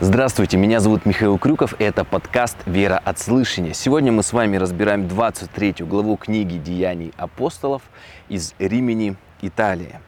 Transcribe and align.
Здравствуйте, 0.00 0.56
меня 0.56 0.78
зовут 0.78 1.06
Михаил 1.06 1.38
Крюков, 1.38 1.74
и 1.80 1.82
это 1.82 2.04
подкаст 2.04 2.56
«Вера 2.66 2.98
от 3.04 3.18
слышания». 3.18 3.72
Сегодня 3.72 4.12
мы 4.12 4.22
с 4.22 4.32
вами 4.32 4.56
разбираем 4.56 5.08
23 5.08 5.74
главу 5.80 6.16
книги 6.16 6.56
«Деяний 6.56 7.12
апостолов» 7.16 7.82
из 8.28 8.54
Римени, 8.60 9.16
Италия. 9.42 10.00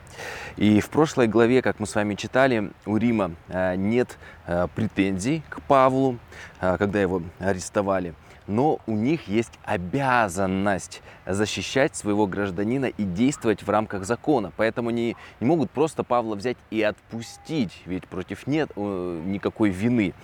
И 0.57 0.81
в 0.81 0.91
прошлой 0.91 1.27
главе, 1.27 1.61
как 1.61 1.81
мы 1.81 1.89
с 1.89 1.97
вами 1.97 2.15
читали, 2.15 2.71
у 2.87 2.99
Рима 2.99 3.33
э, 3.49 3.75
нет 3.75 4.17
э, 4.47 4.69
претензий 4.77 5.43
к 5.49 5.61
Павлу, 5.63 6.19
э, 6.61 6.77
когда 6.79 7.01
его 7.01 7.23
арестовали– 7.41 8.15
но 8.47 8.81
у 8.87 8.93
них 8.93 9.29
есть 9.29 9.53
обязанность 9.65 11.03
защищать 11.27 11.97
своего 11.97 12.27
гражданина 12.27 12.87
и 12.87 13.05
действовать 13.05 13.63
в 13.63 13.71
рамках 13.71 14.05
закона. 14.05 14.53
Поэтому 14.57 14.89
они 14.91 15.17
не 15.41 15.47
могут 15.47 15.71
просто 15.71 16.05
Павла 16.05 16.35
взять 16.35 16.57
и 16.71 16.83
отпустить, 16.83 17.73
ведь 17.87 18.07
против 18.07 18.47
нет 18.47 18.71
э, 18.77 19.23
никакой 19.25 19.71
вины. 19.71 20.15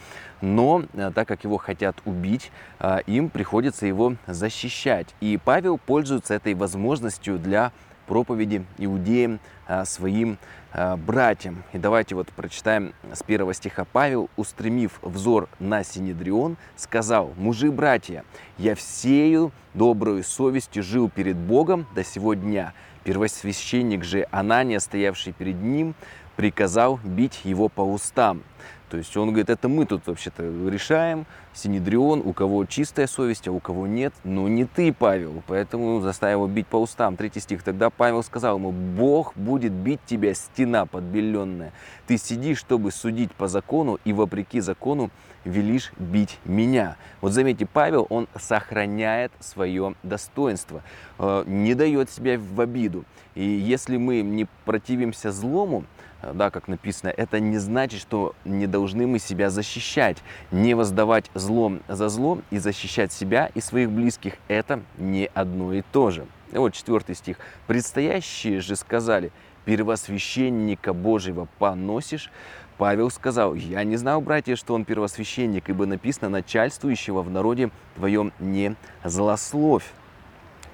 Но 0.41 0.85
э, 0.93 1.11
так 1.15 1.29
как 1.29 1.45
его 1.45 1.57
хотят 1.57 1.97
убить, 2.05 2.51
э, 2.79 3.01
им 3.07 3.31
приходится 3.31 3.87
его 3.87 4.17
защищать. 4.27 5.15
И 5.21 5.39
Павел 5.43 5.79
пользуется 5.79 6.35
этой 6.35 6.55
возможностью 6.55 7.39
для 7.39 7.73
проповеди 8.07 8.65
иудеям 8.79 9.41
своим 9.85 10.39
Э, 10.79 10.95
братьям. 10.95 11.65
И 11.73 11.79
давайте 11.79 12.15
вот 12.15 12.29
прочитаем 12.29 12.93
с 13.11 13.23
первого 13.23 13.55
стиха. 13.55 13.87
Павел, 13.87 14.29
устремив 14.37 14.99
взор 15.01 15.49
на 15.59 15.83
Синедрион, 15.83 16.59
сказал, 16.77 17.33
«Мужи, 17.39 17.71
братья, 17.71 18.25
я 18.59 18.75
всею 18.75 19.53
добрую 19.73 20.23
совестью 20.23 20.83
жил 20.83 21.09
перед 21.09 21.39
Богом 21.39 21.87
до 21.95 22.05
сего 22.05 22.35
дня. 22.35 22.75
Первосвященник 23.05 24.05
же 24.05 24.27
Анания, 24.31 24.79
стоявший 24.79 25.33
перед 25.33 25.63
ним, 25.63 25.95
приказал 26.37 27.01
бить 27.03 27.41
его 27.45 27.69
по 27.69 27.81
устам. 27.81 28.43
То 28.91 28.99
есть 28.99 29.17
он 29.17 29.31
говорит, 29.31 29.51
это 29.51 29.69
мы 29.69 29.85
тут 29.85 30.07
вообще-то 30.07 30.45
решаем, 30.69 31.27
Синедрион, 31.53 32.23
у 32.25 32.33
кого 32.33 32.67
чистая 32.67 33.07
совесть, 33.07 33.49
а 33.49 33.53
у 33.53 33.59
кого 33.59 33.87
нет, 33.87 34.13
но 34.23 34.47
не 34.47 34.65
ты, 34.65 34.93
Павел, 34.93 35.43
поэтому 35.47 36.01
заставил 36.01 36.47
бить 36.47 36.67
по 36.67 36.77
устам. 36.77 37.17
Третий 37.17 37.41
стих. 37.41 37.63
Тогда 37.63 37.91
Павел 37.91 38.23
сказал 38.23 38.59
ему, 38.59 38.71
Бог 38.71 39.33
будет 39.35 39.73
бить 39.73 40.01
тебя, 40.07 40.35
стена 40.35 40.87
подбеленная. 40.87 41.73
Ты 42.07 42.19
сидишь, 42.19 42.59
чтобы 42.59 42.93
судить 42.93 43.33
по 43.33 43.49
закону, 43.49 43.99
и 44.05 44.13
вопреки 44.13 44.61
закону 44.61 45.11
велишь 45.45 45.93
бить 45.99 46.39
меня. 46.45 46.97
Вот 47.21 47.33
заметьте, 47.33 47.67
Павел, 47.67 48.07
он 48.11 48.29
сохраняет 48.39 49.33
свое 49.41 49.95
достоинство, 50.03 50.83
э, 51.19 51.45
не 51.47 51.75
дает 51.75 52.11
себя 52.11 52.39
в 52.39 52.61
обиду. 52.61 53.05
И 53.35 53.45
если 53.45 53.97
мы 53.97 54.21
не 54.21 54.47
противимся 54.65 55.33
злому, 55.33 55.85
да, 56.23 56.51
как 56.51 56.69
написано, 56.69 57.11
это 57.11 57.41
не 57.41 57.59
значит, 57.59 58.01
что 58.01 58.35
не 58.45 58.67
должны 58.67 59.07
мы 59.07 59.19
себя 59.19 59.51
защищать. 59.51 60.19
Не 60.51 60.75
воздавать 60.75 61.31
злом 61.35 61.81
за 61.89 62.09
зло 62.09 62.41
и 62.51 62.59
защищать 62.59 63.13
себя 63.13 63.51
и 63.55 63.61
своих 63.61 63.91
близких– 63.91 64.35
это 64.49 64.81
не 64.99 65.31
одно 65.35 65.73
и 65.73 65.83
то 65.93 66.11
же. 66.11 66.27
вот 66.53 66.75
четвертый 66.75 67.15
стих. 67.15 67.39
«Предстоящие 67.67 68.61
же 68.61 68.77
сказали, 68.77 69.31
первосвященника 69.65 70.93
Божьего 70.93 71.49
поносишь, 71.59 72.31
Павел 72.79 73.11
сказал, 73.11 73.55
«Я 73.55 73.85
не 73.85 73.97
знал, 73.97 74.21
братья, 74.21 74.55
что 74.55 74.75
он 74.75 74.85
первосвященник, 74.85 75.69
ибо 75.69 75.87
написано, 75.87 76.29
начальствующего 76.29 77.23
в 77.23 77.31
народе 77.31 77.71
твоем 77.97 78.33
не 78.39 78.77
злословь». 79.05 79.85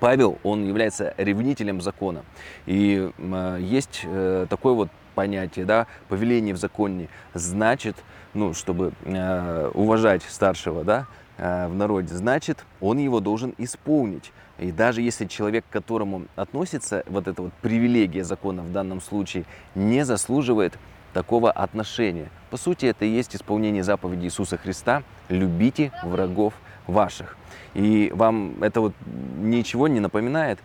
Павел, 0.00 0.38
он 0.42 0.66
является 0.66 1.14
ревнителем 1.16 1.80
закона. 1.80 2.24
И 2.66 3.08
э, 3.16 3.58
есть 3.60 4.00
э, 4.02 4.46
такой 4.50 4.74
вот 4.74 4.88
понятие, 5.12 5.64
да, 5.64 5.86
повеление 6.08 6.54
в 6.54 6.58
законе, 6.58 7.08
значит, 7.34 7.96
ну, 8.34 8.54
чтобы 8.54 8.92
э, 9.04 9.70
уважать 9.74 10.22
старшего, 10.22 10.84
да, 10.84 11.06
э, 11.38 11.68
в 11.68 11.74
народе, 11.74 12.14
значит, 12.14 12.64
он 12.80 12.98
его 12.98 13.20
должен 13.20 13.54
исполнить. 13.58 14.32
И 14.58 14.70
даже 14.70 15.02
если 15.02 15.26
человек, 15.26 15.64
к 15.68 15.72
которому 15.72 16.26
относится 16.36 17.02
вот 17.06 17.26
эта 17.26 17.42
вот 17.42 17.52
привилегия 17.62 18.24
закона 18.24 18.62
в 18.62 18.72
данном 18.72 19.00
случае, 19.00 19.44
не 19.74 20.04
заслуживает 20.04 20.78
такого 21.12 21.50
отношения. 21.50 22.28
По 22.50 22.56
сути, 22.56 22.86
это 22.86 23.04
и 23.04 23.08
есть 23.08 23.36
исполнение 23.36 23.82
заповеди 23.82 24.26
Иисуса 24.26 24.56
Христа 24.56 25.02
«любите 25.28 25.92
врагов 26.02 26.54
ваших». 26.86 27.36
И 27.74 28.10
вам 28.14 28.62
это 28.62 28.80
вот 28.80 28.94
ничего 29.40 29.88
не 29.88 30.00
напоминает. 30.00 30.58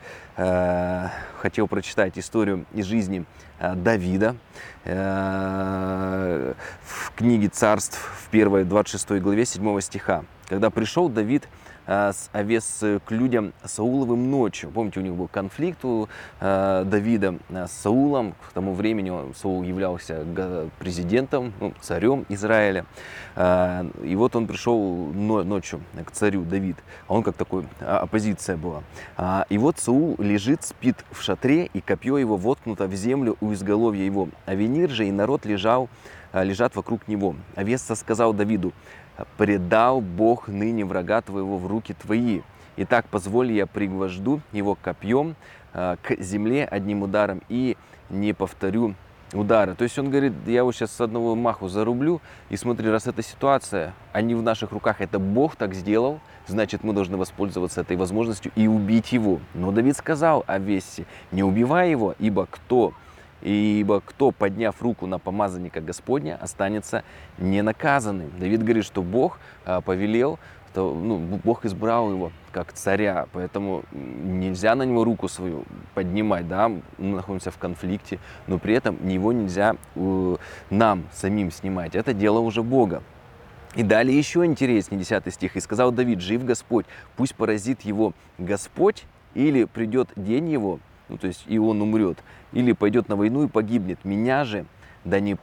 Хотел 1.48 1.70
прочитать 1.70 2.20
историю 2.20 2.66
из 2.74 2.88
жизни 2.88 3.24
э, 3.60 3.74
Давида 3.74 4.36
э, 4.84 6.54
в 6.84 7.14
книге 7.16 7.48
«Царств» 7.48 7.98
в 7.98 8.28
1 8.36 8.68
26 8.68 9.22
главе 9.22 9.46
7 9.46 9.80
стиха. 9.80 10.26
Когда 10.50 10.70
пришел 10.70 11.08
Давид 11.08 11.48
с 11.88 12.30
овес 12.34 12.84
к 13.06 13.12
людям 13.12 13.54
Сауловым 13.64 14.30
ночью. 14.30 14.70
Помните, 14.72 15.00
у 15.00 15.04
них 15.04 15.14
был 15.14 15.28
конфликт 15.28 15.84
у 15.86 16.08
э, 16.40 16.84
Давида 16.86 17.36
с 17.50 17.72
Саулом. 17.72 18.36
К 18.50 18.54
тому 18.54 18.74
времени 18.74 19.12
Саул 19.34 19.64
являлся 19.64 20.26
президентом, 20.80 21.54
ну, 21.60 21.74
царем 21.82 22.26
Израиля. 22.30 22.86
Э, 23.36 23.86
и 24.04 24.16
вот 24.16 24.36
он 24.36 24.48
пришел 24.48 24.80
ночью 25.14 25.82
к 26.06 26.12
царю 26.12 26.44
Давид. 26.44 26.78
А 27.08 27.14
он 27.14 27.24
как 27.24 27.36
такой, 27.36 27.66
а, 27.80 28.00
оппозиция 28.00 28.58
была. 28.58 28.84
А, 29.16 29.46
и 29.50 29.58
вот 29.58 29.80
Саул 29.80 30.16
лежит, 30.18 30.64
спит 30.64 30.98
в 31.12 31.22
шатре, 31.22 31.70
и 31.74 31.82
копье 31.82 32.18
его 32.18 32.38
воткнуто 32.38 32.88
в 32.88 32.94
землю 32.94 33.38
у 33.42 33.54
изголовья 33.54 34.04
его. 34.04 34.30
А 34.46 34.56
Венир 34.56 34.90
же 34.90 35.08
и 35.08 35.12
народ 35.12 35.46
лежал, 35.46 35.90
лежат 36.34 36.76
вокруг 36.76 37.08
него. 37.08 37.36
Авеса 37.56 37.96
сказал 37.96 38.34
Давиду, 38.34 38.74
предал 39.38 40.02
Бог 40.02 40.48
ныне 40.48 40.86
врага 40.86 41.22
твоего 41.22 41.58
в 41.58 41.68
руки 41.68 41.94
твои. 41.94 42.42
Итак, 42.78 43.06
позволь 43.10 43.52
я 43.52 43.66
пригвожду 43.66 44.42
его 44.52 44.76
копьем 44.76 45.36
э, 45.74 45.96
к 46.02 46.22
земле 46.22 46.66
одним 46.66 47.04
ударом 47.04 47.42
и 47.50 47.76
не 48.10 48.34
повторю 48.34 48.94
удара. 49.34 49.74
То 49.74 49.84
есть 49.84 49.98
он 50.00 50.10
говорит, 50.10 50.34
я 50.46 50.60
его 50.60 50.72
сейчас 50.72 50.92
с 50.92 51.02
одного 51.02 51.36
маху 51.36 51.68
зарублю, 51.68 52.22
и 52.50 52.56
смотри, 52.56 52.90
раз 52.90 53.08
эта 53.08 53.22
ситуация, 53.22 53.94
они 54.14 54.36
в 54.36 54.42
наших 54.42 54.72
руках, 54.72 55.02
это 55.02 55.20
Бог 55.20 55.56
так 55.56 55.74
сделал, 55.74 56.20
значит, 56.48 56.84
мы 56.84 56.94
должны 56.94 57.18
воспользоваться 57.18 57.82
этой 57.82 57.98
возможностью 57.98 58.52
и 58.56 58.68
убить 58.68 59.12
его. 59.12 59.40
Но 59.54 59.72
Давид 59.72 59.98
сказал 59.98 60.44
о 60.48 60.60
Вессе, 60.60 61.06
не 61.32 61.44
убивай 61.44 61.92
его, 61.92 62.16
ибо 62.20 62.48
кто 62.50 62.94
Ибо 63.42 64.02
кто, 64.02 64.32
подняв 64.32 64.82
руку 64.82 65.06
на 65.06 65.20
помазанника 65.20 65.80
Господня, 65.82 66.38
останется 66.42 67.04
ненаказанным. 67.38 68.32
Давид 68.40 68.64
говорит, 68.64 68.86
что 68.86 69.04
Бог 69.04 69.40
а, 69.66 69.82
повелел, 69.82 70.40
что, 70.78 70.94
ну, 70.94 71.18
Бог 71.18 71.66
избрал 71.66 72.12
его 72.12 72.32
как 72.52 72.72
царя, 72.72 73.26
поэтому 73.34 73.82
нельзя 73.92 74.76
на 74.76 74.84
него 74.84 75.04
руку 75.04 75.28
свою 75.28 75.64
поднимать, 75.96 76.48
да, 76.48 76.70
мы 76.70 76.82
находимся 77.00 77.50
в 77.50 77.58
конфликте, 77.58 78.20
но 78.46 78.60
при 78.60 78.76
этом 78.76 78.96
его 79.10 79.34
нельзя 79.34 79.76
нам 80.70 81.06
самим 81.12 81.50
снимать, 81.50 81.96
это 81.96 82.14
дело 82.14 82.38
уже 82.38 82.62
Бога. 82.62 83.02
И 83.74 83.82
далее 83.82 84.16
еще 84.16 84.46
интереснее, 84.46 85.00
10 85.00 85.34
стих. 85.34 85.56
«И 85.56 85.60
сказал 85.62 85.92
Давид, 85.92 86.22
жив 86.22 86.46
Господь, 86.46 86.86
пусть 87.16 87.34
поразит 87.34 87.82
его 87.82 88.14
Господь, 88.38 89.06
или 89.34 89.64
придет 89.64 90.10
день 90.16 90.48
его, 90.48 90.80
ну, 91.10 91.18
то 91.18 91.28
есть 91.28 91.44
и 91.48 91.58
он 91.58 91.82
умрет, 91.82 92.18
или 92.54 92.72
пойдет 92.72 93.10
на 93.10 93.16
войну 93.16 93.44
и 93.44 93.48
погибнет. 93.48 94.04
Меня 94.04 94.44
же 94.46 94.66
да 95.04 95.20
не 95.20 95.38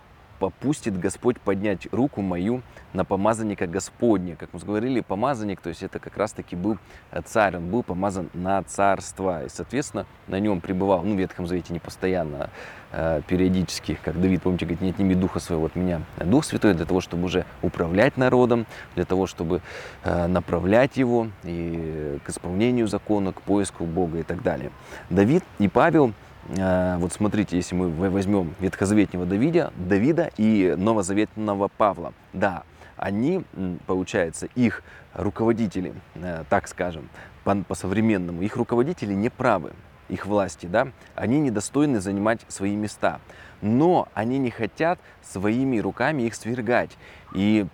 попустит 0.45 1.01
Господь 1.01 1.41
поднять 1.41 1.89
руку 1.91 2.21
мою 2.21 2.61
на 2.93 3.07
помазанника 3.07 3.67
Господня. 3.67 4.37
Как 4.37 4.53
мы 4.53 4.61
говорили, 4.61 5.01
помазанник, 5.01 5.59
то 5.63 5.71
есть 5.71 5.83
это 5.83 5.99
как 5.99 6.19
раз-таки 6.19 6.55
был 6.55 6.77
э, 7.13 7.23
царь, 7.25 7.57
он 7.57 7.71
был 7.71 7.83
помазан 7.83 8.29
на 8.35 8.63
царство. 8.63 9.47
И, 9.47 9.49
соответственно, 9.49 10.05
на 10.29 10.39
нем 10.39 10.61
пребывал, 10.61 11.03
ну, 11.03 11.15
в 11.15 11.19
Ветхом 11.19 11.47
Завете 11.47 11.73
не 11.73 11.79
постоянно, 11.79 12.51
а 12.93 13.23
периодически, 13.23 13.99
как 14.05 14.21
Давид, 14.21 14.43
помните, 14.43 14.67
говорит, 14.67 14.83
не 14.83 14.91
отними 14.91 15.15
духа 15.15 15.41
своего 15.41 15.65
от 15.65 15.77
меня. 15.77 16.03
Дух 16.19 16.45
Святой 16.45 16.75
для 16.75 16.85
того, 16.85 17.01
чтобы 17.01 17.25
уже 17.25 17.47
управлять 17.63 18.19
народом, 18.19 18.67
для 18.97 19.07
того, 19.07 19.27
чтобы 19.27 19.63
э, 20.03 20.27
направлять 20.27 20.99
его 20.99 21.29
и 21.45 22.19
к 22.23 22.29
исполнению 22.29 22.87
закона, 22.87 23.33
к 23.33 23.41
поиску 23.41 23.87
Бога 23.87 24.19
и 24.19 24.23
так 24.25 24.43
далее. 24.43 24.71
Давид 25.09 25.43
и 25.59 25.69
Павел 25.69 26.09
Э, 26.09 26.24
вот 26.49 27.13
смотрите, 27.13 27.57
если 27.57 27.75
мы 27.75 27.89
возьмем 28.11 28.55
ветхозаветнего 28.61 29.25
Давида, 29.25 29.73
Давида 29.77 30.31
и 30.37 30.75
новозаветного 30.77 31.69
Павла, 31.69 32.13
да, 32.33 32.65
они, 32.97 33.45
получается, 33.87 34.49
их 34.55 34.83
руководители, 35.15 35.95
э, 36.15 36.45
так 36.49 36.69
скажем, 36.69 37.09
по-современному, 37.45 38.43
их 38.43 38.57
руководители 38.57 39.13
не 39.15 39.29
правы, 39.29 39.73
их 40.09 40.27
власти, 40.27 40.67
да, 40.67 40.89
они 41.15 41.41
недостойны 41.41 42.01
занимать 42.01 42.41
свои 42.49 42.75
места, 42.77 43.21
но 43.63 44.09
они 44.15 44.39
не 44.39 44.51
хотят 44.51 44.99
своими 45.23 45.79
руками 45.79 46.23
их 46.23 46.35
свергать 46.35 46.91
и 47.35 47.67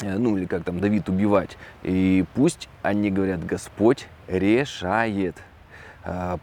э, 0.00 0.18
ну 0.18 0.36
или 0.36 0.46
как 0.46 0.64
там 0.64 0.80
Давид 0.80 1.08
убивать. 1.08 1.56
И 1.82 2.24
пусть 2.34 2.68
они 2.82 3.10
говорят, 3.10 3.44
Господь 3.44 4.08
решает. 4.26 5.36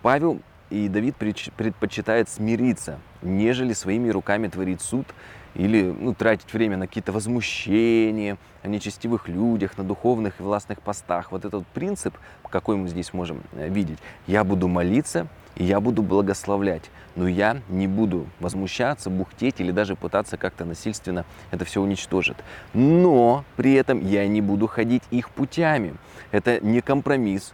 Павел 0.02 0.42
и 0.72 0.88
Давид 0.88 1.16
предпочитает 1.16 2.30
смириться, 2.30 3.00
нежели 3.22 3.74
своими 3.74 4.10
руками 4.10 4.48
творить 4.48 4.82
суд 4.82 5.06
или 5.54 5.84
ну, 5.84 6.14
тратить 6.14 6.52
время 6.54 6.78
на 6.78 6.88
какие-то 6.88 7.12
возмущения, 7.12 8.38
о 8.64 8.70
нечестивых 8.70 9.28
людях, 9.28 9.78
на 9.78 9.84
духовных 9.84 10.40
и 10.40 10.44
властных 10.44 10.82
постах. 10.82 11.32
Вот 11.32 11.44
этот 11.44 11.68
принцип, 11.68 12.16
какой 12.50 12.78
мы 12.78 12.88
здесь 12.88 13.12
можем 13.14 13.42
э, 13.54 13.68
видеть. 13.68 14.00
Я 14.28 14.46
буду 14.46 14.70
молиться, 14.70 15.28
и 15.56 15.66
я 15.66 15.82
буду 15.82 16.02
благословлять. 16.02 16.90
Но 17.16 17.28
я 17.28 17.60
не 17.68 17.88
буду 17.88 18.28
возмущаться, 18.40 19.10
бухтеть 19.10 19.60
или 19.60 19.72
даже 19.72 19.98
пытаться 19.98 20.38
как-то 20.38 20.64
насильственно 20.64 21.26
это 21.52 21.66
все 21.66 21.82
уничтожить. 21.82 22.38
Но 22.74 23.44
при 23.58 23.74
этом 23.74 24.00
я 24.08 24.26
не 24.28 24.40
буду 24.40 24.68
ходить 24.68 25.04
их 25.12 25.30
путями. 25.30 25.96
Это 26.32 26.62
не 26.62 26.80
компромисс, 26.80 27.54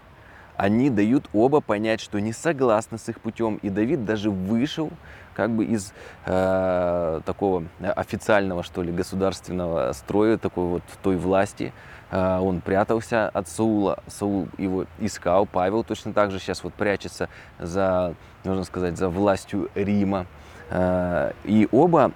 они 0.57 0.89
дают 0.89 1.29
оба 1.33 1.61
понять, 1.61 2.01
что 2.01 2.19
не 2.19 2.33
согласны 2.33 2.97
с 2.97 3.07
их 3.09 3.21
путем. 3.21 3.59
И 3.61 3.69
Давид 3.69 4.05
даже 4.05 4.29
вышел 4.29 4.91
как 5.35 5.51
бы 5.51 5.65
из 5.65 5.93
э, 6.25 7.21
такого 7.23 7.63
официального, 7.79 8.63
что 8.63 8.81
ли, 8.81 8.91
государственного 8.91 9.93
строя, 9.93 10.37
такой 10.37 10.65
вот 10.65 10.83
той 11.03 11.15
власти. 11.15 11.73
Э, 12.09 12.39
он 12.39 12.61
прятался 12.61 13.29
от 13.29 13.47
Саула, 13.47 13.99
Саул 14.07 14.47
его 14.57 14.85
искал, 14.99 15.45
Павел 15.45 15.83
точно 15.83 16.11
так 16.11 16.31
же 16.31 16.39
сейчас 16.39 16.63
вот 16.63 16.73
прячется 16.73 17.29
за, 17.59 18.15
можно 18.43 18.63
сказать, 18.63 18.97
за 18.97 19.09
властью 19.09 19.69
Рима. 19.75 20.25
Э, 20.71 21.33
и 21.43 21.69
оба 21.71 22.11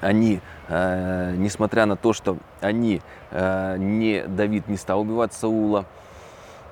они, 0.00 0.40
э, 0.68 1.34
несмотря 1.36 1.86
на 1.86 1.96
то, 1.96 2.12
что 2.12 2.38
они, 2.60 3.00
э, 3.30 3.76
не, 3.78 4.22
Давид 4.26 4.68
не 4.68 4.76
стал 4.76 5.00
убивать 5.00 5.32
Саула, 5.32 5.86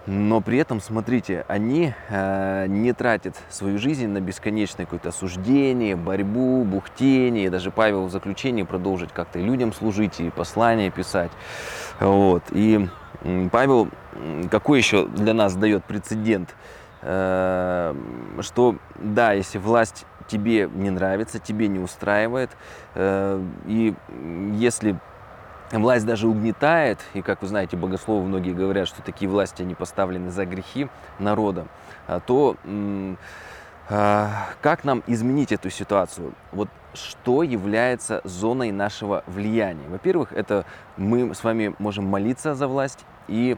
но 0.07 0.41
при 0.41 0.59
этом, 0.59 0.81
смотрите, 0.81 1.45
они 1.49 1.95
э, 2.11 2.67
не 2.69 2.93
тратят 2.93 3.37
свою 3.49 3.79
жизнь 3.79 4.07
на 4.07 4.21
бесконечное 4.21 4.85
какое-то 4.85 5.09
осуждение, 5.09 5.97
борьбу, 5.97 6.63
бухтение. 6.65 7.49
Даже 7.51 7.71
Павел 7.71 8.07
в 8.07 8.11
заключении 8.11 8.65
продолжить 8.65 9.13
как-то 9.13 9.39
людям 9.39 9.73
служить 9.73 10.21
и 10.21 10.31
послания 10.31 10.91
писать. 10.91 11.33
Вот. 12.01 12.43
И 12.53 12.87
Павел 13.51 13.89
какой 14.51 14.79
еще 14.79 15.07
для 15.07 15.33
нас 15.33 15.55
дает 15.55 15.85
прецедент? 15.85 16.55
Э, 17.03 17.95
что 18.41 18.77
да, 18.97 19.33
если 19.33 19.59
власть 19.59 20.05
тебе 20.27 20.69
не 20.73 20.91
нравится, 20.91 21.39
тебе 21.39 21.69
не 21.69 21.79
устраивает, 21.79 22.51
э, 22.95 23.43
и 23.67 23.95
если 24.55 24.99
власть 25.71 26.07
даже 26.07 26.29
угнетает, 26.29 26.99
и, 27.15 27.23
как 27.23 27.43
вы 27.43 27.49
знаете, 27.49 27.77
богословы 27.77 28.27
многие 28.27 28.53
говорят, 28.53 28.89
что 28.89 29.03
такие 29.03 29.31
власти, 29.31 29.63
они 29.63 29.75
поставлены 29.75 30.31
за 30.31 30.45
грехи 30.47 30.89
народа, 31.19 31.67
а, 32.07 32.21
то 32.21 32.57
а, 33.89 34.49
как 34.63 34.85
нам 34.85 35.03
изменить 35.07 35.53
эту 35.53 35.71
ситуацию? 35.71 36.33
Вот 36.53 36.69
что 36.95 37.43
является 37.43 38.21
зоной 38.25 38.73
нашего 38.73 39.25
влияния? 39.27 39.87
Во-первых, 39.89 40.33
это 40.33 40.65
мы 40.97 41.35
с 41.35 41.45
вами 41.45 41.75
можем 41.79 42.07
молиться 42.07 42.55
за 42.55 42.67
власть 42.67 43.05
и 43.29 43.57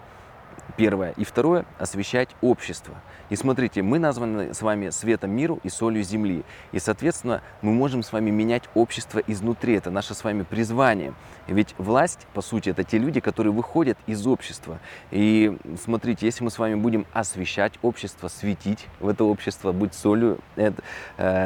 первое. 0.76 1.12
И 1.12 1.25
второе, 1.25 1.64
освещать 1.79 2.31
общество. 2.41 2.94
И 3.31 3.37
смотрите, 3.37 3.82
мы 3.82 3.99
названы 3.99 4.55
с 4.55 4.62
вами 4.62 4.90
светом 4.90 5.31
миру 5.31 5.58
и 5.62 5.69
солью 5.69 6.02
земли. 6.02 6.44
И, 6.73 6.78
соответственно, 6.78 7.43
мы 7.62 7.73
можем 7.73 8.02
с 8.02 8.12
вами 8.12 8.31
менять 8.31 8.64
общество 8.75 9.19
изнутри. 9.26 9.75
Это 9.75 9.90
наше 9.90 10.14
с 10.14 10.23
вами 10.23 10.43
призвание. 10.43 11.14
Ведь 11.49 11.75
власть, 11.78 12.26
по 12.34 12.40
сути, 12.40 12.70
это 12.70 12.84
те 12.84 12.99
люди, 12.99 13.20
которые 13.20 13.52
выходят 13.52 13.99
из 14.06 14.26
общества. 14.26 14.78
И 15.11 15.56
смотрите, 15.82 16.26
если 16.26 16.44
мы 16.44 16.50
с 16.50 16.58
вами 16.58 16.75
будем 16.75 17.06
освещать 17.12 17.75
общество, 17.82 18.28
светить 18.28 18.87
в 19.00 19.08
это 19.08 19.25
общество, 19.25 19.73
быть 19.73 19.94
солью 19.94 20.38
э, 20.56 20.73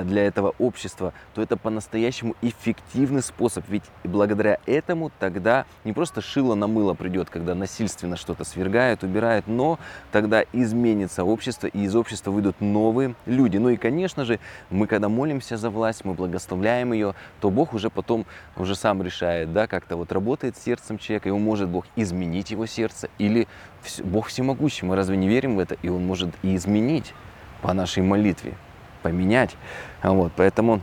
для 0.05 0.25
этого 0.25 0.55
общества, 0.59 1.13
то 1.35 1.43
это 1.43 1.57
по-настоящему 1.57 2.35
эффективный 2.43 3.23
способ. 3.23 3.65
Ведь 3.69 3.85
благодаря 4.05 4.59
этому 4.67 5.11
тогда 5.19 5.67
не 5.85 5.93
просто 5.93 6.21
шило 6.21 6.55
на 6.55 6.67
мыло 6.67 6.95
придет, 6.95 7.31
когда 7.31 7.55
насильственно 7.55 8.17
что-то 8.17 8.45
свергают, 8.45 9.03
убирают, 9.03 9.47
но 9.47 9.79
тогда 10.13 10.45
изменится 10.53 11.25
общество, 11.25 11.70
и 11.73 11.85
из 11.85 11.97
общества 11.97 12.31
выйдут 12.31 12.61
новые 12.61 13.15
люди. 13.27 13.57
Ну 13.57 13.71
и, 13.71 13.77
конечно 13.77 14.25
же, 14.25 14.39
мы 14.71 14.87
когда 14.87 15.09
молимся 15.09 15.57
за 15.57 15.71
власть, 15.71 16.05
мы 16.05 16.15
благословляем 16.15 16.93
ее, 16.93 17.15
то 17.41 17.51
Бог 17.51 17.75
уже 17.75 17.91
потом 17.91 18.27
уже 18.57 18.75
сам 18.75 19.03
решает, 19.03 19.53
да, 19.53 19.67
как-то 19.67 19.97
вот 19.97 20.13
работает 20.13 20.57
сердцем 20.57 20.99
человека, 20.99 21.29
и 21.29 21.33
он 21.33 21.43
может 21.43 21.69
Бог 21.69 21.87
изменить 21.97 22.51
его 22.51 22.67
сердце, 22.67 23.09
или 23.19 23.49
Бог 24.05 24.27
всемогущий, 24.29 24.87
мы 24.87 24.97
разве 24.97 25.17
не 25.17 25.29
верим 25.29 25.57
в 25.57 25.59
это, 25.59 25.77
и 25.83 25.89
он 25.89 26.07
может 26.07 26.31
и 26.43 26.55
изменить 26.57 27.15
по 27.63 27.73
нашей 27.73 28.03
молитве, 28.03 28.55
поменять. 29.03 29.57
Вот, 30.03 30.33
поэтому 30.37 30.81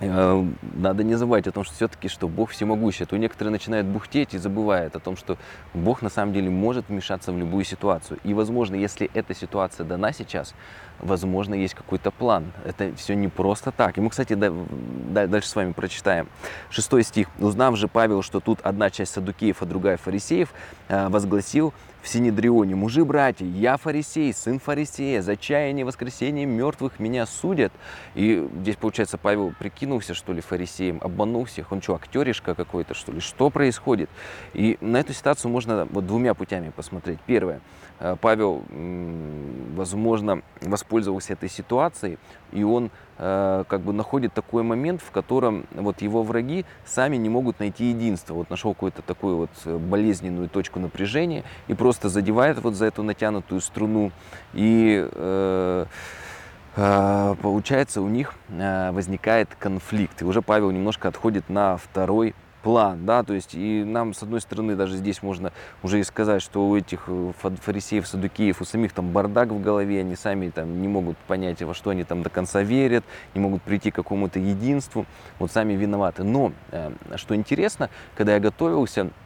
надо 0.00 1.04
не 1.04 1.14
забывать 1.14 1.46
о 1.46 1.52
том, 1.52 1.64
что 1.64 1.74
все-таки, 1.74 2.08
что 2.08 2.28
Бог 2.28 2.50
всемогущий. 2.50 3.04
А 3.04 3.06
то 3.06 3.16
некоторые 3.16 3.50
начинают 3.52 3.86
бухтеть 3.86 4.34
и 4.34 4.38
забывают 4.38 4.94
о 4.94 5.00
том, 5.00 5.16
что 5.16 5.38
Бог 5.72 6.02
на 6.02 6.10
самом 6.10 6.34
деле 6.34 6.50
может 6.50 6.88
вмешаться 6.88 7.32
в 7.32 7.38
любую 7.38 7.64
ситуацию. 7.64 8.18
И, 8.22 8.34
возможно, 8.34 8.74
если 8.74 9.10
эта 9.14 9.34
ситуация 9.34 9.84
дана 9.84 10.12
сейчас, 10.12 10.54
возможно, 11.00 11.54
есть 11.54 11.74
какой-то 11.74 12.10
план. 12.10 12.52
Это 12.64 12.94
все 12.96 13.14
не 13.14 13.28
просто 13.28 13.72
так. 13.72 13.96
И 13.96 14.00
мы, 14.00 14.10
кстати, 14.10 14.34
дальше 14.34 15.48
с 15.48 15.56
вами 15.56 15.72
прочитаем. 15.72 16.28
Шестой 16.70 17.02
стих. 17.02 17.28
«Узнав 17.38 17.76
же 17.76 17.88
Павел, 17.88 18.22
что 18.22 18.40
тут 18.40 18.60
одна 18.62 18.90
часть 18.90 19.14
садукеев, 19.14 19.62
а 19.62 19.66
другая 19.66 19.96
фарисеев, 19.96 20.52
э, 20.88 21.08
возгласил 21.08 21.72
в 22.06 22.08
Синедрионе, 22.08 22.76
мужи, 22.76 23.04
братья, 23.04 23.44
я 23.44 23.76
фарисей, 23.76 24.32
сын 24.32 24.60
фарисея, 24.60 25.22
за 25.22 25.36
чаяние 25.36 25.84
воскресения 25.84 26.46
мертвых 26.46 27.00
меня 27.00 27.26
судят. 27.26 27.72
И 28.14 28.48
здесь, 28.60 28.76
получается, 28.76 29.18
Павел 29.18 29.52
прикинулся, 29.58 30.14
что 30.14 30.32
ли, 30.32 30.40
фарисеем, 30.40 31.00
обманул 31.02 31.46
всех. 31.46 31.72
Он 31.72 31.82
что, 31.82 31.96
актеришка 31.96 32.54
какой-то, 32.54 32.94
что 32.94 33.10
ли? 33.10 33.18
Что 33.18 33.50
происходит? 33.50 34.08
И 34.54 34.78
на 34.80 34.98
эту 34.98 35.14
ситуацию 35.14 35.50
можно 35.50 35.88
вот 35.90 36.06
двумя 36.06 36.34
путями 36.34 36.70
посмотреть. 36.70 37.18
Первое. 37.26 37.60
Э, 37.98 38.16
Павел, 38.20 38.62
возможно, 39.74 40.42
воспользовался 40.60 41.32
этой 41.32 41.48
ситуацией, 41.48 42.18
и 42.52 42.62
он 42.62 42.90
э, 43.18 43.64
как 43.68 43.80
бы 43.80 43.92
находит 43.92 44.32
такой 44.34 44.62
момент, 44.62 45.00
в 45.00 45.10
котором 45.10 45.66
вот 45.72 46.02
его 46.02 46.22
враги 46.22 46.64
сами 46.84 47.16
не 47.16 47.28
могут 47.28 47.58
найти 47.60 47.86
единство. 47.86 48.34
Вот 48.34 48.50
нашел 48.50 48.74
какую-то 48.74 49.02
такую 49.02 49.36
вот 49.36 49.50
э, 49.64 49.76
болезненную 49.76 50.48
точку 50.48 50.78
напряжения 50.78 51.42
и 51.68 51.74
просто 51.74 51.95
задевает 52.02 52.58
вот 52.62 52.74
за 52.74 52.86
эту 52.86 53.02
натянутую 53.02 53.60
струну. 53.60 54.12
И 54.54 55.08
э, 55.12 55.86
получается 56.76 58.02
у 58.02 58.08
них 58.08 58.34
возникает 58.48 59.48
конфликт. 59.58 60.20
И 60.20 60.24
уже 60.24 60.42
Павел 60.42 60.70
немножко 60.70 61.08
отходит 61.08 61.48
на 61.48 61.78
второй 61.78 62.34
план, 62.66 63.06
да, 63.06 63.22
то 63.22 63.32
есть 63.32 63.54
и 63.54 63.84
нам, 63.84 64.12
с 64.12 64.24
одной 64.24 64.40
стороны, 64.40 64.74
даже 64.74 64.96
здесь 64.96 65.22
можно 65.22 65.52
уже 65.84 66.00
и 66.00 66.02
сказать, 66.02 66.42
что 66.42 66.66
у 66.66 66.76
этих 66.76 67.04
э, 67.06 67.32
фарисеев, 67.38 68.08
садукеев, 68.08 68.60
у 68.60 68.64
самих 68.64 68.92
там 68.92 69.12
бардак 69.12 69.50
в 69.50 69.62
голове, 69.62 70.00
они 70.00 70.16
сами 70.16 70.50
там 70.50 70.82
не 70.82 70.88
могут 70.88 71.16
понять, 71.16 71.62
во 71.62 71.74
что 71.74 71.90
они 71.90 72.02
там 72.02 72.24
до 72.24 72.28
конца 72.28 72.62
верят, 72.62 73.04
не 73.36 73.40
могут 73.40 73.62
прийти 73.62 73.92
к 73.92 73.94
какому-то 73.94 74.40
единству, 74.40 75.06
вот 75.38 75.52
сами 75.52 75.74
виноваты. 75.74 76.24
Но, 76.24 76.52
э, 76.72 76.90
что 77.14 77.36
интересно, 77.36 77.88
когда 78.16 78.34
я 78.34 78.40
готовился, 78.40 79.10
Э, 79.10 79.25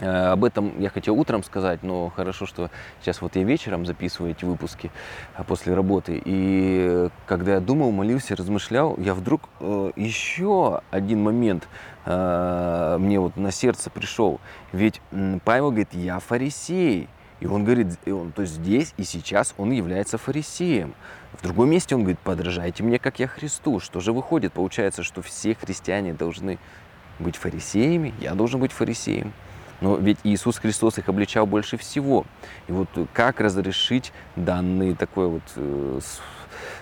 об 0.00 0.44
этом 0.44 0.80
я 0.80 0.90
хотел 0.90 1.18
утром 1.18 1.42
сказать, 1.42 1.82
но 1.82 2.10
хорошо, 2.10 2.46
что 2.46 2.70
сейчас 3.00 3.20
вот 3.20 3.36
я 3.36 3.42
вечером 3.42 3.86
записываю 3.86 4.32
эти 4.32 4.44
выпуски 4.44 4.90
э, 5.36 5.44
после 5.44 5.74
работы. 5.74 6.20
И 6.24 7.08
когда 7.26 7.54
я 7.54 7.60
думал, 7.60 7.90
молился, 7.90 8.36
размышлял, 8.36 8.96
я 8.98 9.14
вдруг 9.14 9.48
э, 9.60 9.92
еще 9.96 10.82
один 10.90 11.22
момент 11.22 11.68
мне 12.06 13.20
вот 13.20 13.36
на 13.36 13.50
сердце 13.50 13.90
пришел. 13.90 14.40
Ведь 14.72 15.02
Павел 15.44 15.68
говорит, 15.68 15.92
я 15.92 16.20
фарисей. 16.20 17.06
И 17.40 17.46
он 17.46 17.64
говорит, 17.64 17.98
он, 18.06 18.32
то 18.32 18.42
есть 18.42 18.54
здесь 18.54 18.94
и 18.96 19.04
сейчас 19.04 19.54
он 19.58 19.72
является 19.72 20.16
фарисеем. 20.16 20.94
В 21.34 21.42
другом 21.42 21.68
месте 21.68 21.94
он 21.94 22.02
говорит, 22.02 22.18
подражайте 22.20 22.82
мне, 22.82 22.98
как 22.98 23.18
я 23.18 23.26
Христу. 23.26 23.78
Что 23.78 24.00
же 24.00 24.12
выходит? 24.12 24.54
Получается, 24.54 25.02
что 25.02 25.20
все 25.20 25.54
христиане 25.54 26.14
должны 26.14 26.58
быть 27.18 27.36
фарисеями, 27.36 28.14
я 28.20 28.34
должен 28.34 28.58
быть 28.58 28.72
фарисеем. 28.72 29.34
Но 29.80 29.96
ведь 29.96 30.18
Иисус 30.24 30.58
Христос 30.58 30.98
их 30.98 31.08
обличал 31.08 31.46
больше 31.46 31.76
всего. 31.76 32.26
И 32.66 32.72
вот 32.72 32.88
как 33.12 33.40
разрешить 33.40 34.12
данные 34.36 34.94
такое 34.94 35.28
вот 35.28 35.42
э, 35.56 36.00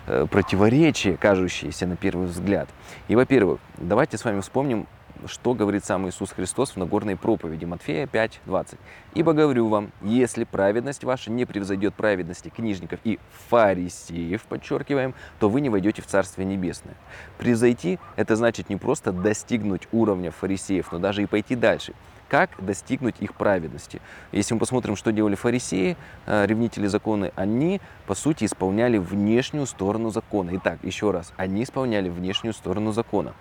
э, 0.07 0.27
противоречие, 0.31 1.17
кажущееся 1.17 1.87
на 1.87 1.97
первый 1.97 2.27
взгляд? 2.27 2.69
И, 3.09 3.17
во-первых, 3.17 3.61
давайте 3.77 4.17
с 4.17 4.25
вами 4.25 4.41
вспомним 4.41 4.87
что 5.25 5.55
говорит 5.55 5.85
сам 5.85 6.07
Иисус 6.09 6.31
Христос 6.31 6.73
в 6.73 6.77
Нагорной 6.77 7.17
проповеди, 7.17 7.65
Матфея 7.65 8.07
5, 8.07 8.41
20. 8.45 8.79
«Ибо 9.15 9.33
говорю 9.33 9.69
вам, 9.69 9.91
если 10.03 10.45
праведность 10.45 11.05
ваша 11.05 11.31
не 11.31 11.47
превзойдет 11.47 11.95
праведности 11.95 12.51
книжников 12.51 13.01
и 13.03 13.19
фарисеев, 13.49 14.43
подчеркиваем, 14.43 15.15
то 15.39 15.49
вы 15.49 15.63
не 15.63 15.71
войдете 15.71 16.03
в 16.03 16.07
Царствие 16.07 16.47
Небесное». 16.47 16.95
Превзойти– 17.39 17.99
это 18.17 18.37
значит 18.37 18.69
не 18.69 18.77
просто 18.77 19.11
достигнуть 19.11 19.89
уровня 19.91 20.31
фарисеев, 20.31 20.93
но 20.93 20.99
даже 20.99 21.23
и 21.23 21.27
пойти 21.27 21.57
дальше– 21.57 21.95
как 22.29 22.51
достигнуть 22.59 23.17
их 23.21 23.35
праведности. 23.35 24.01
Если 24.33 24.55
мы 24.55 24.61
посмотрим, 24.61 24.97
что 24.97 25.13
делали 25.13 25.35
фарисеи, 25.35 25.97
э, 26.27 26.47
ревнители 26.47 26.87
закона, 26.87 27.31
они, 27.37 27.81
по 28.07 28.15
сути, 28.15 28.45
исполняли 28.45 28.99
внешнюю 28.99 29.67
сторону 29.67 30.11
закона. 30.11 30.51
Итак, 30.55 30.79
еще 30.83 31.11
раз, 31.11 31.33
они 31.37 31.63
исполняли 31.63 32.09
внешнюю 32.09 32.53
сторону 32.53 32.93
закона. 32.93 33.35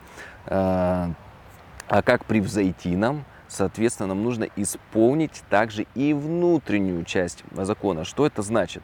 Э, 0.46 1.10
а 1.88 2.01
как 2.04 2.25
превзойти 2.25 2.96
нам? 2.96 3.25
Соответственно, 3.48 4.08
нам 4.08 4.24
нужно 4.24 4.48
исполнить 4.56 5.44
также 5.50 5.86
и 5.94 6.13
внутреннюю 6.13 7.04
часть 7.06 7.44
закона. 7.51 8.04
Что 8.04 8.25
это 8.25 8.42
значит? 8.42 8.82